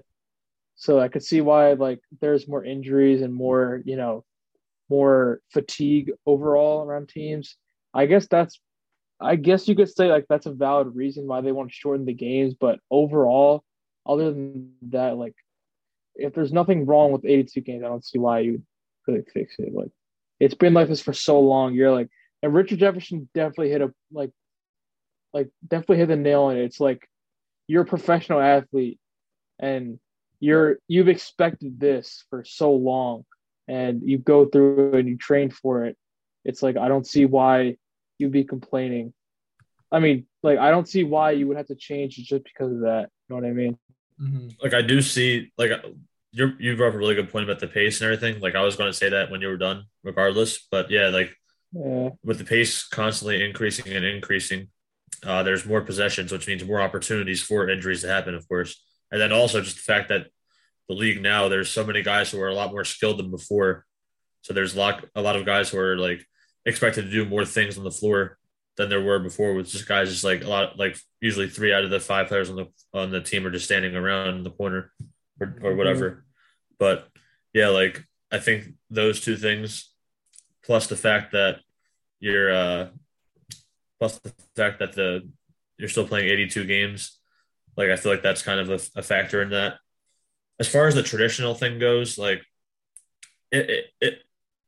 [0.77, 4.25] So I could see why like there's more injuries and more you know
[4.89, 7.57] more fatigue overall around teams.
[7.93, 8.61] I guess that's
[9.21, 12.07] I guess you could say like that's a valid reason why they want to shorten
[12.07, 13.65] the games, but overall,
[14.07, 15.35] other than that, like
[16.15, 18.63] if there's nothing wrong with 82 games, I don't see why you
[19.13, 19.75] would fix it.
[19.75, 19.91] Like
[20.39, 21.75] it's been like this for so long.
[21.75, 22.09] You're like,
[22.43, 24.31] and Richard Jefferson definitely hit a like,
[25.33, 26.65] like definitely hit the nail on it.
[26.65, 27.09] It's like
[27.67, 28.99] you're a professional athlete,
[29.59, 29.99] and
[30.41, 33.25] you're you've expected this for so long,
[33.69, 35.97] and you go through and you train for it.
[36.45, 37.77] It's like I don't see why
[38.19, 39.13] you'd be complaining.
[39.93, 42.81] I mean, like I don't see why you would have to change just because of
[42.81, 43.11] that.
[43.29, 43.79] You know what I mean?
[44.21, 44.55] Mhm.
[44.63, 45.71] like I do see like
[46.33, 48.41] you you brought up a really good point about the pace and everything.
[48.41, 50.66] Like I was going to say that when you were done, regardless.
[50.70, 51.35] But yeah, like
[51.72, 52.11] Yeah.
[52.24, 54.68] with the pace constantly increasing and increasing,
[55.24, 58.81] uh, there's more possessions, which means more opportunities for injuries to happen, of course.
[59.11, 60.26] And then also just the fact that
[60.89, 63.85] the league now there's so many guys who are a lot more skilled than before.
[64.43, 66.24] So there's a lot a lot of guys who are like
[66.66, 68.39] expected to do more things on the floor
[68.76, 71.85] than there were before with just guys just like a lot like usually three out
[71.85, 74.51] of the five players on the on the team are just standing around in the
[74.51, 74.91] corner
[75.41, 76.24] or, or whatever.
[76.78, 77.09] But
[77.53, 79.93] yeah, like I think those two things
[80.64, 81.61] plus the fact that
[82.20, 82.88] you're uh
[83.99, 85.28] plus the fact that the
[85.78, 87.18] you're still playing 82 games
[87.76, 89.78] like i feel like that's kind of a, a factor in that
[90.61, 92.43] as far as the traditional thing goes, like
[93.51, 94.18] it, it, it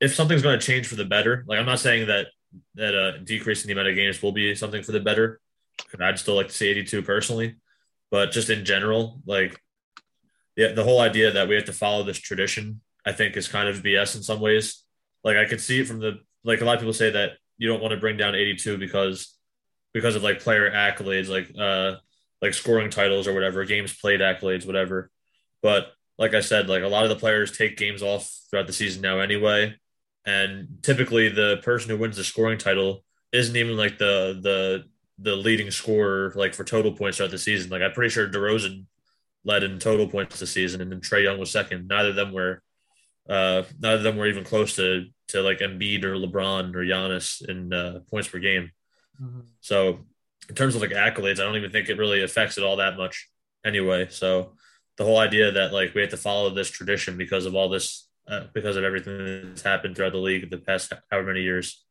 [0.01, 2.29] if something's going to change for the better, like I'm not saying that
[2.75, 5.39] that uh, decreasing the amount of games will be something for the better.
[6.01, 7.57] I'd still like to see 82 personally,
[8.11, 9.61] but just in general, like
[10.57, 13.69] yeah, the whole idea that we have to follow this tradition, I think, is kind
[13.69, 14.85] of BS in some ways.
[15.25, 17.69] Like I could see it from the like a lot of people say that you
[17.69, 19.37] don't want to bring down 82 because
[19.95, 21.99] because of like player accolades, like uh
[22.41, 25.11] like scoring titles or whatever, games played accolades, whatever.
[25.63, 28.73] But like I said, like a lot of the players take games off throughout the
[28.73, 29.77] season now anyway.
[30.27, 34.85] And typically the person who wins the scoring title isn't even like the the
[35.19, 37.71] the leading scorer like for total points throughout the season.
[37.71, 38.87] Like I'm pretty sure DeRozan
[39.45, 41.89] led in total points this season, and then Trae Young was second.
[41.89, 42.63] Neither of them were
[43.29, 47.47] uh neither of them were even close to to like Embiid or LeBron or Giannis
[47.49, 48.71] in uh, points per game.
[49.21, 49.41] Mm-hmm.
[49.61, 50.01] So
[50.49, 52.97] in terms of like accolades, I don't even think it really affects it all that
[52.97, 53.29] much
[53.65, 54.09] anyway.
[54.11, 54.55] So
[54.99, 58.09] the whole idea that like we have to follow this tradition because of all this,
[58.29, 61.85] uh, because of everything that's happened throughout the league the past however many years,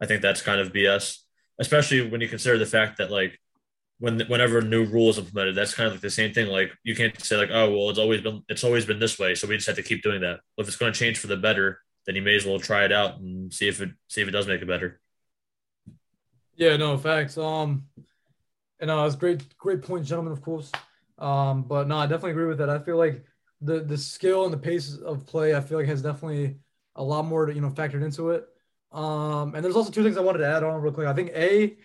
[0.00, 1.18] I think that's kind of BS.
[1.58, 3.38] Especially when you consider the fact that like
[3.98, 6.48] when whenever new rule is implemented, that's kind of like the same thing.
[6.48, 9.34] Like you can't say like, oh well, it's always been it's always been this way,
[9.34, 10.40] so we just have to keep doing that.
[10.56, 12.84] Well, if it's going to change for the better, then you may as well try
[12.84, 15.00] it out and see if it see if it does make it better.
[16.56, 17.36] Yeah, no facts.
[17.36, 17.86] Um,
[18.80, 20.32] and uh, it's great, great point, gentlemen.
[20.32, 20.70] Of course.
[21.18, 22.70] Um, but no, I definitely agree with that.
[22.70, 23.24] I feel like
[23.60, 26.56] the the skill and the pace of play, I feel like has definitely
[26.94, 28.46] a lot more to, you know factored into it.
[28.92, 31.06] Um, and there's also two things I wanted to add on real quick.
[31.06, 31.76] I think a,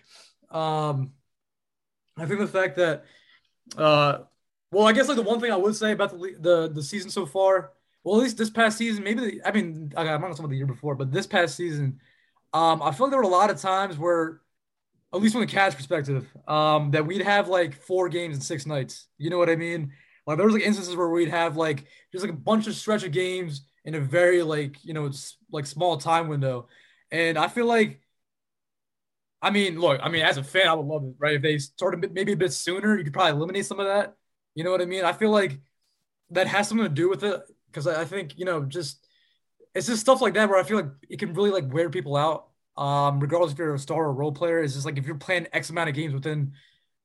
[0.56, 1.12] um,
[2.16, 3.04] I think the fact that,
[3.76, 4.20] uh,
[4.72, 7.10] well, I guess like the one thing I would say about the the the season
[7.10, 7.72] so far,
[8.04, 10.58] well, at least this past season, maybe the, I mean I'm not talking about the
[10.58, 12.00] year before, but this past season,
[12.54, 14.40] um, I feel like there were a lot of times where
[15.14, 18.66] at least from the Cavs perspective, um, that we'd have like four games in six
[18.66, 19.08] nights.
[19.18, 19.92] You know what I mean?
[20.26, 23.04] Like there was like instances where we'd have like just like a bunch of stretch
[23.04, 26.68] of games in a very like you know it's like small time window,
[27.10, 28.01] and I feel like.
[29.42, 31.34] I mean, look, I mean, as a fan, I would love it, right?
[31.34, 34.14] If they started maybe a bit sooner, you could probably eliminate some of that.
[34.54, 35.04] You know what I mean?
[35.04, 35.58] I feel like
[36.30, 39.06] that has something to do with it because I think, you know, just
[39.74, 42.16] it's just stuff like that where I feel like it can really like wear people
[42.16, 45.16] out um, regardless if you're a star or role player, is just like if you're
[45.16, 46.52] playing X amount of games within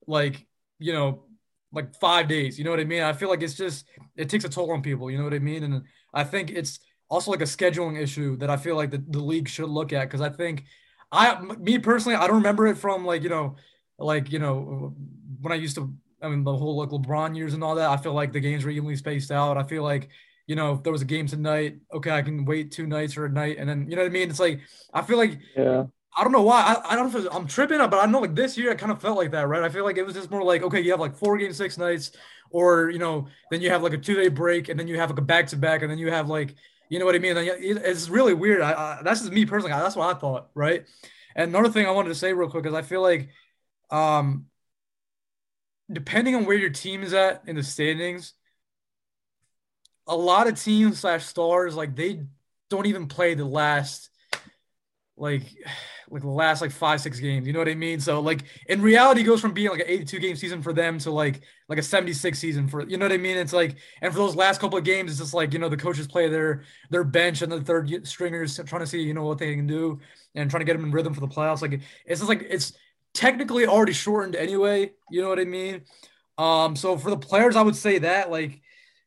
[0.06, 0.46] like,
[0.80, 1.24] you know,
[1.72, 3.04] like five days, you know what I mean?
[3.04, 3.86] I feel like it's just
[4.16, 5.64] it takes a toll on people, you know what I mean?
[5.64, 5.84] And
[6.14, 6.80] I think it's
[7.10, 10.06] also like a scheduling issue that I feel like the, the league should look at
[10.06, 10.64] because I think
[11.12, 13.56] I me personally, I don't remember it from like, you know,
[13.98, 14.94] like, you know,
[15.42, 17.90] when I used to I mean the whole like LeBron years and all that.
[17.90, 19.58] I feel like the games were evenly spaced out.
[19.58, 20.10] I feel like
[20.48, 23.26] you know, if there was a game tonight, okay, I can wait two nights or
[23.26, 24.30] a night, and then you know what I mean.
[24.30, 24.62] It's like
[24.94, 25.86] I feel like yeah.
[26.18, 26.62] I don't know why.
[26.62, 28.76] I, I don't know if I'm tripping, up, but I know like this year I
[28.76, 29.62] kind of felt like that, right?
[29.62, 31.78] I feel like it was just more like okay, you have like four games, six
[31.78, 32.12] nights,
[32.50, 35.10] or you know, then you have like a two day break, and then you have
[35.10, 36.56] like a back to back, and then you have like
[36.90, 37.36] you know what I mean.
[37.38, 38.62] It's really weird.
[38.62, 39.72] I, I, that's just me personally.
[39.72, 40.86] That's what I thought, right?
[41.36, 43.30] And another thing I wanted to say real quick is I feel like,
[43.92, 44.46] um,
[45.92, 48.34] depending on where your team is at in the standings,
[50.08, 52.24] a lot of teams slash stars like they
[52.70, 54.10] don't even play the last
[55.18, 55.44] like
[56.10, 58.00] like the last like five six games you know what i mean?
[58.00, 61.12] So like in reality goes from being like an 82 game season for them to
[61.12, 63.38] like like a 76 season for you know what i mean?
[63.38, 65.78] It's like and for those last couple of games it's just like you know the
[65.78, 69.38] coaches play their their bench and the third stringers trying to see you know what
[69.38, 70.00] they can do
[70.36, 71.62] and trying to get them in rhythm for the playoffs.
[71.62, 71.74] Like
[72.06, 72.74] it's just like it's
[73.14, 75.82] technically already shortened anyway you know what i mean?
[76.38, 78.62] Um so for the players i would say that like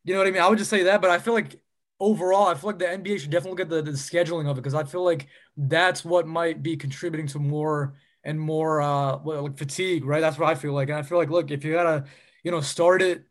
[0.05, 0.43] you know what I mean?
[0.43, 1.61] I would just say that, but I feel like
[2.01, 4.63] overall, I feel like the NBA should definitely look at the, the scheduling of it
[4.63, 7.95] because I feel like that's what might be contributing to more
[8.25, 10.21] and more uh like fatigue, right?
[10.21, 10.89] That's what I feel like.
[10.89, 12.05] And I feel like, look, if you gotta,
[12.43, 13.25] you know, start it,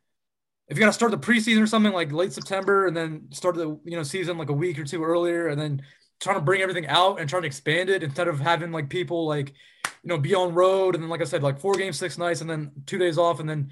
[0.68, 3.80] if you gotta start the preseason or something like late September and then start the
[3.84, 5.82] you know season like a week or two earlier and then
[6.20, 9.26] trying to bring everything out and trying to expand it instead of having like people
[9.26, 9.50] like
[10.04, 12.42] you know be on road and then like I said, like four games, six nights,
[12.42, 13.72] and then two days off and then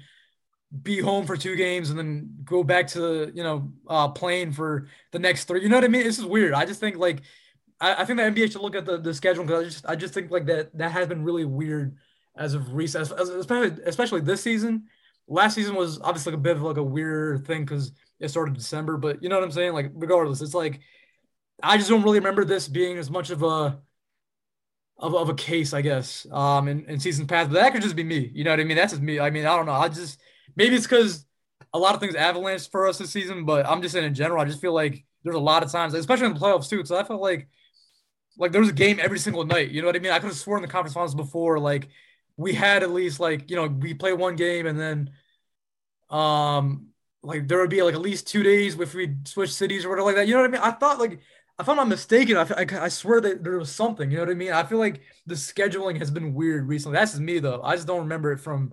[0.82, 4.52] be home for two games and then go back to the you know uh, playing
[4.52, 5.62] for the next three.
[5.62, 6.04] You know what I mean?
[6.04, 6.52] This is weird.
[6.52, 7.22] I just think like
[7.80, 9.96] I, I think the NBA should look at the, the schedule because I just I
[9.96, 11.96] just think like that that has been really weird
[12.36, 14.84] as of recent, especially especially this season.
[15.26, 18.54] Last season was obviously like a bit of like a weird thing because it started
[18.54, 19.72] December, but you know what I'm saying?
[19.72, 20.80] Like regardless, it's like
[21.62, 23.80] I just don't really remember this being as much of a
[24.98, 27.50] of, of a case, I guess, um, in, in season past.
[27.50, 28.30] But that could just be me.
[28.34, 28.76] You know what I mean?
[28.76, 29.20] That's just me.
[29.20, 29.72] I mean, I don't know.
[29.72, 30.18] I just
[30.58, 31.24] maybe it's because
[31.72, 34.42] a lot of things avalanche for us this season, but I'm just saying in general,
[34.42, 36.84] I just feel like there's a lot of times, especially in the playoffs too.
[36.84, 37.48] So I felt like
[38.36, 39.70] like there was a game every single night.
[39.70, 40.12] You know what I mean?
[40.12, 41.88] I could have sworn the conference finals before, like
[42.36, 45.10] we had at least like, you know, we play one game and then
[46.10, 46.88] um
[47.22, 50.06] like there would be like at least two days if we switch cities or whatever
[50.06, 50.28] like that.
[50.28, 50.62] You know what I mean?
[50.62, 51.20] I thought like
[51.60, 54.10] if I'm not mistaken, I, I, I swear that there was something.
[54.10, 54.52] You know what I mean?
[54.52, 56.96] I feel like the scheduling has been weird recently.
[56.96, 57.60] That's just me though.
[57.62, 58.72] I just don't remember it from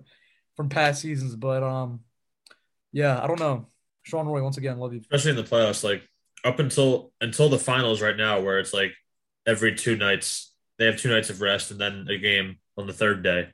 [0.56, 1.34] from past seasons.
[1.36, 2.00] But um,
[2.92, 3.66] yeah, I don't know.
[4.02, 5.00] Sean Roy, once again, love you.
[5.00, 5.82] especially in the playoffs.
[5.82, 6.08] Like
[6.44, 8.92] up until until the finals right now, where it's like
[9.46, 12.92] every two nights they have two nights of rest and then a game on the
[12.92, 13.48] third day.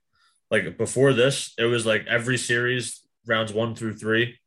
[0.50, 4.38] Like before this, it was like every series rounds one through three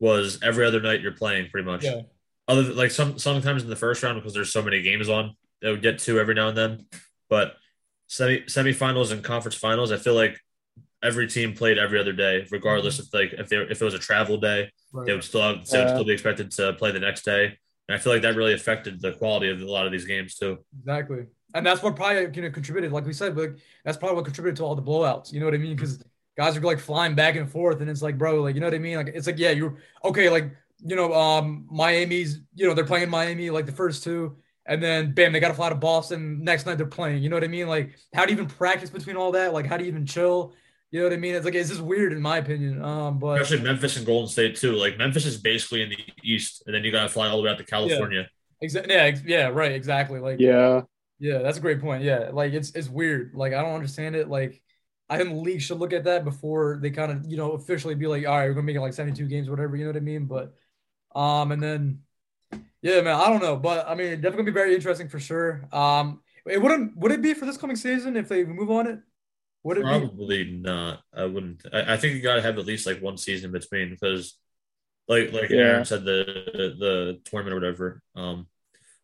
[0.00, 1.84] was every other night you're playing pretty much.
[1.84, 2.02] Yeah.
[2.48, 5.70] Other like some sometimes in the first round because there's so many games on, they
[5.70, 6.86] would get two every now and then.
[7.28, 7.54] But
[8.08, 10.40] semi semifinals and conference finals, I feel like
[11.02, 13.98] every team played every other day, regardless if like if they if it was a
[13.98, 15.06] travel day, Right.
[15.06, 15.94] they would still have, they would Yeah.
[15.94, 17.58] still be expected to play the next day.
[17.88, 20.36] And I feel like that really affected the quality of a lot of these games
[20.36, 20.58] too.
[20.78, 21.24] Exactly.
[21.54, 23.50] And that's what probably you know contributed, like we said, but
[23.84, 25.32] that's probably what contributed to all the blowouts.
[25.32, 25.76] You know what I mean?
[25.76, 26.02] Because
[26.36, 28.74] guys are like flying back and forth, and it's like, bro, like you know what
[28.74, 28.96] I mean?
[28.96, 30.50] Like it's like, yeah, you're okay, like
[30.84, 34.36] you know, um, Miami's, you know, they're playing Miami like the first two,
[34.66, 36.42] and then bam, they got to fly to Boston.
[36.42, 37.22] Next night they're playing.
[37.22, 37.68] You know what I mean?
[37.68, 39.52] Like, how do you even practice between all that?
[39.52, 40.54] Like, how do you even chill?
[40.92, 41.34] You know what I mean?
[41.34, 42.84] It's like it's just weird in my opinion.
[42.84, 44.72] Um, but Especially Memphis and Golden State too.
[44.72, 47.42] Like Memphis is basically in the East, and then you got to fly all the
[47.42, 48.28] way out to California.
[48.62, 50.20] exa- yeah, ex- yeah, right, exactly.
[50.20, 50.82] Like, yeah.
[51.18, 51.38] Yeah.
[51.38, 52.02] that's a great point.
[52.04, 53.32] Yeah, like it's it's weird.
[53.34, 54.28] Like I don't understand it.
[54.28, 54.60] Like
[55.08, 57.94] I think the league should look at that before they kind of you know officially
[57.94, 59.76] be like, all right, we're gonna make it like seventy two games, whatever.
[59.76, 60.26] You know what I mean?
[60.26, 60.54] But
[61.14, 62.00] um, and then
[62.82, 65.68] yeah, man, I don't know, but I mean, definitely gonna be very interesting for sure.
[65.72, 69.00] Um, it wouldn't would it be for this coming season if they move on it?
[69.64, 69.88] Would it be?
[69.88, 71.02] Probably not.
[71.14, 71.62] I wouldn't.
[71.72, 74.36] I, I think you got to have at least like one season in between because,
[75.08, 75.58] like like Yeah.
[75.58, 76.24] Aaron said, the
[76.78, 78.02] the tournament or whatever.
[78.16, 78.46] Um,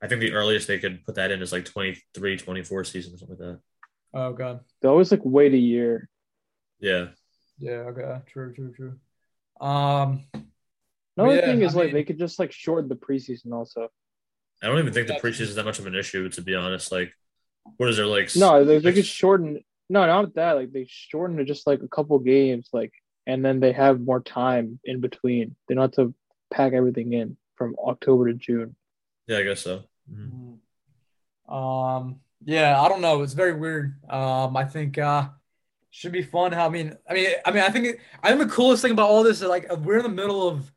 [0.03, 3.19] I think the earliest they could put that in is like 23, 24 season or
[3.19, 3.61] something like that.
[4.15, 4.61] Oh god.
[4.81, 6.09] They always like wait a year.
[6.81, 7.09] Yeah.
[7.59, 7.91] Yeah.
[7.91, 8.21] Okay.
[8.27, 8.53] True.
[8.55, 8.73] True.
[8.75, 8.95] True.
[9.67, 10.25] Um.
[11.17, 13.89] Another Yeah, thing is I like mean- they could just like shorten the preseason also.
[14.63, 16.55] I don't even think the That's- preseason is that much of an issue, to be
[16.55, 16.91] honest.
[16.93, 17.13] Like,
[17.77, 18.31] what is there like?
[18.37, 19.63] No, they, they could shorten.
[19.89, 20.53] No, not that.
[20.53, 22.93] Like they shorten to just like a couple games, like,
[23.27, 25.57] and then they have more time in between.
[25.67, 26.15] They don't have to
[26.51, 28.77] pack everything in from October to June.
[29.27, 29.85] Yeah, I guess so.
[30.11, 30.59] Mhm.
[31.53, 33.23] Um, yeah, I don't know.
[33.23, 33.97] It's very weird.
[34.09, 35.29] Um, I think uh
[35.91, 36.53] should be fun.
[36.53, 38.93] How I mean, I mean, I mean, I think it, I think the coolest thing
[38.93, 40.71] about all this is like we're in the middle of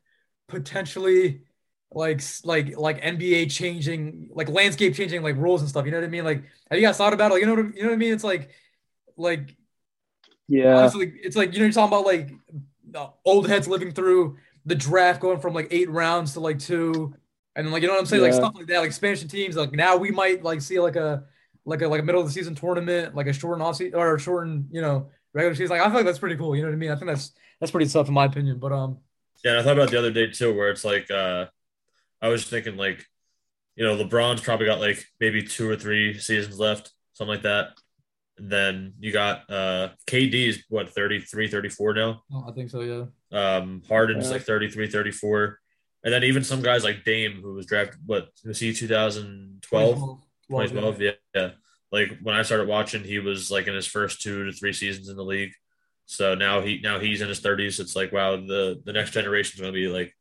[0.48, 1.42] potentially
[1.90, 5.84] like like like NBA changing, like landscape changing, like rules and stuff.
[5.84, 6.24] You know what I mean?
[6.24, 7.34] Like, have you guys thought about it?
[7.34, 8.14] Like, you know what you know what I mean?
[8.14, 8.50] It's like
[9.16, 9.56] like
[10.48, 12.30] Yeah, honestly, it's like you know you're talking about like
[12.90, 17.14] the old heads living through the draft going from like eight rounds to like two,
[17.56, 19.56] and then like you know what I'm saying, like stuff like that, like expansion teams.
[19.56, 21.24] Like now we might like see like a
[21.64, 24.14] like a like a middle of the season tournament, like a shortened off season or
[24.14, 25.76] a shortened you know regular season.
[25.76, 26.56] Like I feel like that's pretty cool.
[26.56, 26.90] You know what I mean?
[26.90, 28.58] I think that's that's pretty tough in my opinion.
[28.58, 28.98] But um,
[29.44, 31.46] Yeah, and I thought about the other day too, where it's like uh
[32.22, 33.06] I was thinking like,
[33.76, 37.70] you know, LeBron's probably got like maybe two or three seasons left, something like that.
[38.42, 42.22] And then you got uh KD's what 33, 34 now.
[42.32, 42.80] oh, I think so.
[42.80, 43.04] Yeah.
[43.30, 44.32] Um Harden's Yeah.
[44.32, 45.58] like 33, 34.
[46.04, 49.94] And then even some guys like Dame who was drafted what was he 2012?
[50.48, 51.10] 2012, yeah.
[51.34, 51.50] yeah.
[51.92, 55.08] Like when I started watching, he was like in his first two to three seasons
[55.08, 55.52] in the league.
[56.06, 57.78] So now he now he's in his thirties.
[57.78, 60.12] It's like wow, the the next generation is going to be like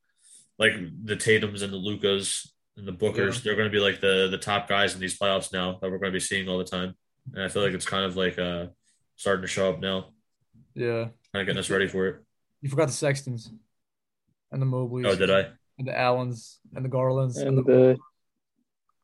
[0.59, 3.35] like the Tatum's and the Lucas and the Bookers.
[3.35, 3.41] Yeah.
[3.43, 5.97] They're going to be like the the top guys in these playoffs now that we're
[5.97, 6.93] going to be seeing all the time.
[7.33, 8.67] And I feel like it's kind of like uh
[9.15, 10.07] starting to show up now,
[10.75, 11.05] Yeah.
[11.33, 12.15] kind of getting us ready for it.
[12.61, 13.51] You forgot the Sextons
[14.51, 15.05] and the Mobleys.
[15.05, 15.47] Oh, did I?
[15.79, 17.97] And the Allens and the Garlands and, and the the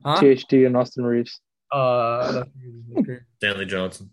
[0.03, 0.19] huh?
[0.21, 1.39] THD and Austin Reaves.
[1.71, 2.49] Uh, that's,
[2.93, 3.19] that's great.
[3.37, 4.09] Stanley Johnson.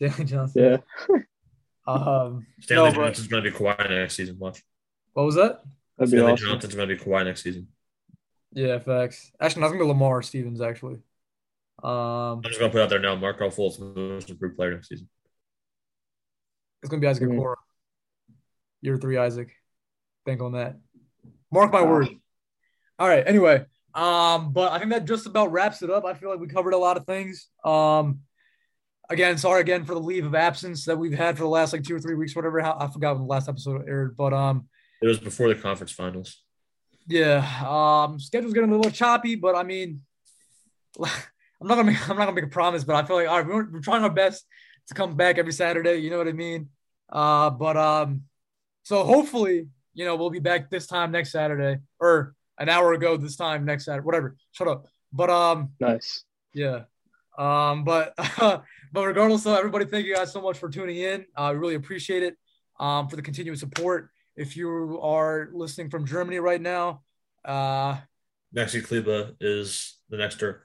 [0.00, 0.62] Stanley Johnson.
[0.62, 1.16] Yeah,
[1.86, 4.38] Um, Stanley No, but- Johnson's going to be Kawhi next season.
[4.38, 4.62] Watch.
[5.14, 5.62] what was that?
[5.96, 6.46] that'd be Stanley awesome.
[6.48, 7.68] Johnson's going to be Kawhi next season.
[8.52, 9.30] Yeah, facts.
[9.40, 10.98] Actually, nothing but Lamar Stevens actually.
[11.82, 13.14] Um, I'm just going to put out there now.
[13.14, 15.08] Markelle Fultz, the most improved player next season.
[16.82, 17.28] it's gonna be Isaac.
[17.28, 17.54] Okoro.
[18.80, 19.52] Year three, Isaac.
[20.24, 20.76] Think on that.
[21.50, 22.08] Mark my word.
[22.98, 23.26] All right.
[23.26, 23.64] Anyway,
[23.94, 26.04] um, but I think that just about wraps it up.
[26.04, 27.48] I feel like we covered a lot of things.
[27.64, 28.20] Um,
[29.08, 31.82] again, sorry again for the leave of absence that we've had for the last like
[31.82, 32.60] two or three weeks, whatever.
[32.60, 34.68] How, I forgot when the last episode aired, but um,
[35.00, 36.42] It was before the conference finals.
[37.06, 40.02] Yeah, um, schedule's getting a little choppy, but I mean,
[41.60, 43.38] I'm not gonna make, I'm not gonna make a promise, but I feel like all
[43.38, 44.44] right, we're, we're trying our best
[44.88, 45.96] to come back every Saturday.
[45.96, 46.68] You know what I mean?
[47.10, 48.22] Uh, but um,
[48.82, 53.16] so hopefully, you know, we'll be back this time next Saturday or an hour ago
[53.16, 54.36] this time next Saturday, whatever.
[54.52, 54.86] Shut up.
[55.12, 56.24] But um, Nice.
[56.52, 56.82] yeah.
[57.38, 58.62] Um, but but
[58.94, 61.24] regardless of everybody, thank you guys so much for tuning in.
[61.36, 62.36] I really appreciate it.
[62.80, 64.10] Um, for the continuous support.
[64.36, 67.02] if you are listening from Germany right now,
[67.44, 67.96] uh,
[68.56, 70.56] Maxi Kleber is the next turn.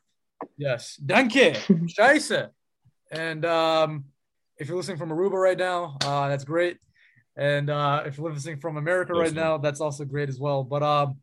[0.57, 1.55] Yes, danke,
[1.87, 2.49] scheiße.
[3.11, 4.05] And um,
[4.57, 6.77] if you're listening from Aruba right now, uh, that's great.
[7.35, 10.63] And uh, if you're listening from America right now, that's also great as well.
[10.63, 11.17] But um,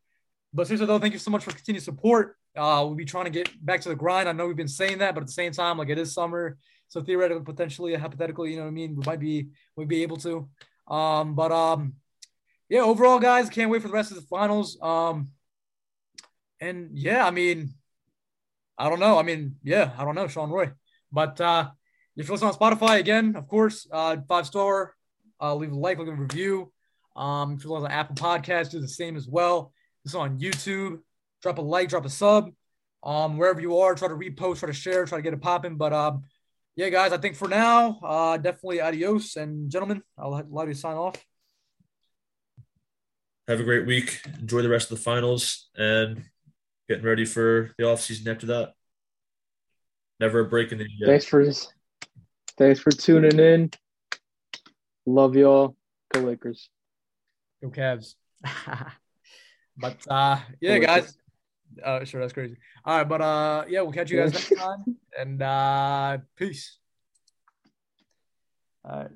[0.52, 2.36] but seriously though, thank you so much for continued support.
[2.56, 4.28] Uh, we'll be trying to get back to the grind.
[4.28, 6.58] I know we've been saying that, but at the same time, like it is summer,
[6.88, 10.16] so theoretically, potentially, hypothetically, you know what I mean, we might be we'd be able
[10.18, 10.48] to.
[10.88, 11.94] Um, but um,
[12.68, 14.76] yeah, overall, guys, can't wait for the rest of the finals.
[14.82, 15.30] Um,
[16.60, 17.74] and yeah, I mean,
[18.80, 19.18] I don't know.
[19.18, 20.70] I mean, yeah, I don't know, Sean Roy.
[21.12, 21.68] But uh,
[22.16, 24.94] if you're listening on Spotify, again, of course, uh, five star,
[25.38, 26.72] uh, leave a like, leave a review.
[27.14, 29.74] Um, if you're listening on Apple Podcasts, do the same as well.
[30.02, 31.00] This is on YouTube.
[31.42, 32.52] Drop a like, drop a sub.
[33.02, 35.76] Um, wherever you are, try to repost, try to share, try to get it popping.
[35.76, 36.22] But um,
[36.74, 39.36] yeah, guys, I think for now, uh, definitely adios.
[39.36, 41.22] And gentlemen, I'll allow you to sign off.
[43.46, 44.22] Have a great week.
[44.38, 46.24] Enjoy the rest of the finals and
[46.90, 48.74] getting ready for the off season after that.
[50.18, 51.06] Never a break in the year.
[51.06, 51.48] Thanks for
[52.58, 53.70] thanks for tuning in.
[55.06, 55.76] Love y'all.
[56.12, 56.68] Go Lakers.
[57.62, 58.16] Go Cavs.
[59.76, 61.16] but uh, yeah, Go guys.
[61.80, 62.56] Uh, sure, that's crazy.
[62.84, 64.96] All right, but uh, yeah, we'll catch you guys next time.
[65.16, 66.76] And uh, peace.
[68.84, 69.10] All right.